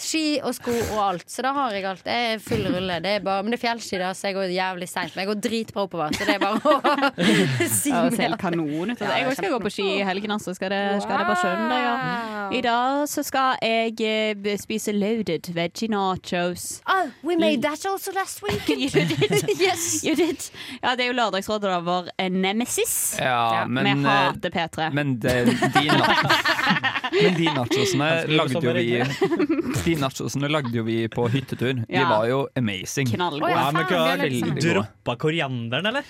[0.00, 1.26] Ski og sko og alt.
[1.30, 2.04] Så da har jeg alt.
[2.06, 2.96] Det er full rulle.
[3.04, 5.14] Det er bare, men det er fjellski, da, så jeg går jævlig seint.
[5.14, 6.72] Men jeg går dritbra oppover, så det er bare å
[7.80, 9.00] si Ja, det helt kanon ut.
[9.02, 10.54] Ja, Jeg også skal gå på ski i helgen, altså.
[10.56, 11.96] Skal det, skal det bare søndag, ja.
[12.50, 16.80] I dag så skal jeg eh, spise loaded veggie nachos.
[16.90, 18.66] Oh, we made that also last week.
[18.68, 19.12] you did.
[19.60, 20.02] yes.
[20.04, 20.48] You did.
[20.82, 22.96] Ja, det er jo lørdagsrådet av vår eh, nemesis.
[23.20, 24.90] Ja, men, Vi eh, hater P3.
[24.96, 25.86] Men de, de,
[27.22, 29.04] men de nachosene lagde jo
[29.84, 31.82] vi De nachosene lagde jo vi på hyttetur.
[31.86, 32.06] De Ja.
[32.08, 33.10] var jo amazing.
[33.10, 33.50] Knallgode.
[33.50, 34.60] Ja, men hva, Veldig gode.
[34.70, 36.04] Droppa korianderen, eller?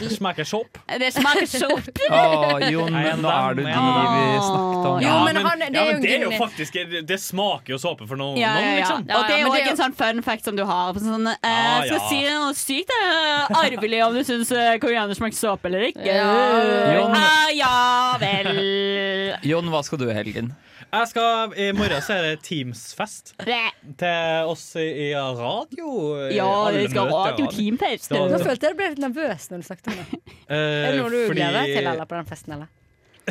[0.00, 0.78] Det smaker sopp.
[0.86, 1.88] Det smaker sopp.
[2.14, 5.00] Å, Jon, Nei, nå er du de vi snakket om.
[5.02, 6.78] Jo, men han- det er ja, jo men det er jo en- faktisk
[7.10, 8.78] Det smaker jo såpe for noen, Ja, ja, noen ja.
[8.80, 9.00] liksom.
[9.02, 10.94] Og det er Ja, ja, jo det er en sånn fun fact som du har.
[10.94, 12.08] Sånn, eh, Ja, skal ja.
[12.08, 16.06] si noe sykt eh, arvelig om du syns uh, koriander smaker såpe eller ikke.
[16.06, 17.12] Jon.
[17.12, 19.36] Ah, ja vel.
[19.42, 20.54] Jon, hva skal du i helgen?
[20.90, 25.92] Jeg skal, I morgen så er det Teams-fest til oss i radio.
[26.34, 27.46] Ja, vi skal ha alle.
[27.52, 28.10] teamfest.
[28.10, 30.20] Da- Nå følte jeg ble litt nervøs når du snakket om det.
[30.50, 32.56] Uh, Er det noe du fordi- gleder deg til eller, på den festen?
[32.56, 32.68] eller?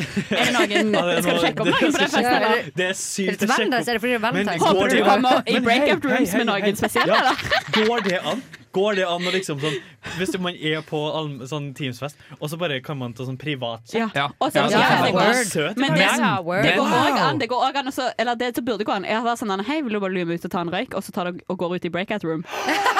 [0.00, 2.70] Er det noen Ja, det Skal du sjekke om det- noen på den festen, eller?
[2.80, 4.24] det- er sykt å sjekke opp.
[4.24, 7.36] Er er Håper du kommer i hei, rooms med noen spesielle, eller?
[7.76, 8.42] Går det an?
[8.72, 9.78] Går det an å liksom sånn
[10.16, 13.94] Hvis man er på all- sånn Teams-fest, og så bare kan man ta sånn privatchat
[13.94, 14.08] Ja.
[14.14, 14.28] Ja.
[14.40, 16.06] Og så- Ja, ja, det går, Søt, Men det.
[16.62, 17.06] Det går Wow.
[17.10, 17.38] òg an.
[17.38, 19.04] Det går også an også, eller det som burde gå an.
[19.04, 20.94] er å være sånn Hei, vil du bare med ut og ta en røyk?
[20.94, 22.44] Og så tar du og går ut i breakout room.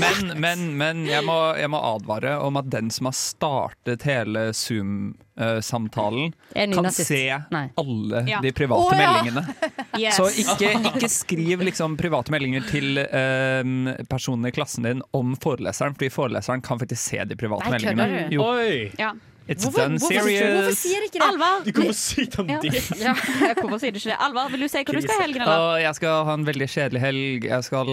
[0.00, 4.48] Men, men, men jeg, må, jeg må advare om at den som har startet hele
[4.56, 7.08] Zoom-samtalen, kan nazist.
[7.08, 7.64] se Nei.
[7.80, 8.40] alle Ja.
[8.44, 9.12] de private oh, ja.
[9.12, 9.46] meldingene.
[9.98, 10.16] Yes.
[10.16, 15.96] Så ikke, ikke skriv liksom private meldinger til um, personene i klassen din om foreleseren,
[15.98, 18.28] fordi foreleseren kan faktisk se de private Nei, meldingene.
[18.34, 18.90] Jo, Oi!
[19.00, 19.12] Ja.
[19.50, 21.26] It's Hvorfor, done hvorfor, hvorfor sier ikke det?
[21.26, 21.72] Alvar, Du
[22.30, 22.58] det om Ja.
[22.62, 22.82] det.
[23.06, 23.14] Ja.
[23.58, 24.18] hvorfor sier du ikke det?
[24.26, 25.78] Alvar, vil du si hva du skal i helgen, eller?
[25.82, 27.48] Jeg skal ha en veldig kjedelig helg.
[27.50, 27.90] Jeg skal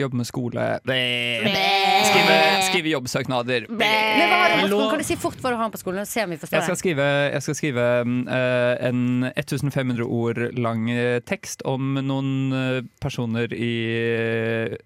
[0.00, 0.68] jobbe med skole.
[0.84, 2.38] Skrive,
[2.70, 3.68] skrive jobbsøknader.
[3.68, 6.06] Men hva har du Kan du si fort hva du har på skolen?
[6.08, 7.84] Se om vi Jeg skal skrive, jeg skal skrive
[8.28, 9.02] uh, en
[9.36, 13.74] 1500 ord lang eh, tekst om noen eh, personer i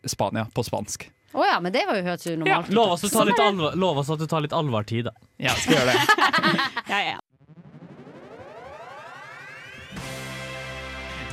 [0.09, 1.09] Spania på spansk.
[1.33, 2.75] Å ja, men det var jo hørt så normalt ut.
[2.75, 5.13] Lov oss, å ta litt alvor, lov oss at du tar litt alvortid, da.
[5.37, 6.05] Ja, skal gjøre det.
[6.89, 7.19] Ja, ja.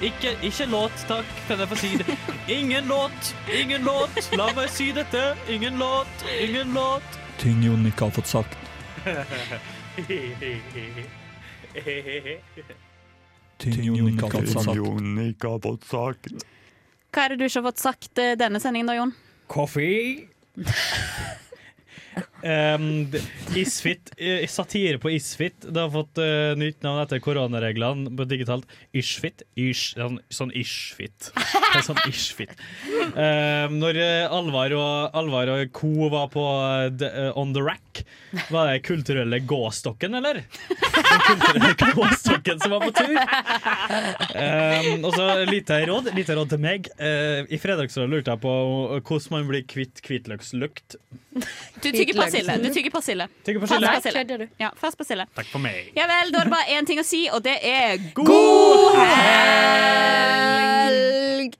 [0.03, 1.29] Ikke, ikke låt, takk.
[1.47, 2.17] Kan jeg få si det?
[2.51, 4.17] Ingen låt, ingen låt.
[4.35, 5.21] La meg si dette.
[5.49, 7.15] Ingen låt, ingen låt.
[7.39, 8.57] Ting Jon ikke har fått sagt.
[13.57, 16.27] Ting Jon ikke har fått sagt.
[17.15, 19.15] Hva er det du ikke har fått sagt eh, denne sendingen, da, Jon?
[19.47, 20.29] Coffee.
[22.45, 23.09] Um,
[23.57, 25.55] Isfit, eh, satire på Isfit.
[25.65, 28.69] Det har fått uh, nytt navn etter koronareglene på digitalt.
[28.93, 29.41] Ishfit.
[29.57, 31.31] Ish, sånn, sånn Ishfit.
[31.85, 32.53] Sånn Ishfit.
[33.17, 36.09] Um, når eh, Alvar og, Alvar og co.
[36.13, 36.43] var på
[37.01, 38.03] eh, On the Rack,
[38.53, 40.43] var det kulturelle gåstokken, eller?
[40.45, 43.17] Den kulturelle gåstokken som var på tur.
[44.35, 46.91] Um, og så lite råd, lite råd til meg.
[47.01, 48.55] Uh, I fredagsrådet lurte jeg på
[49.01, 50.99] hvordan man blir kvitt hvitløkslukt.
[51.35, 52.63] Du tygger persille.
[52.67, 53.27] Du tygger persille.
[53.45, 53.93] Tygger Fersk persille.
[53.95, 54.19] persille.
[54.23, 54.47] Kødder du?
[54.59, 55.25] Ja, fersk persille.
[55.36, 55.91] Takk for meg.
[55.97, 58.95] Ja vel, da er det bare én ting å si, og det er God
[60.36, 61.51] helg!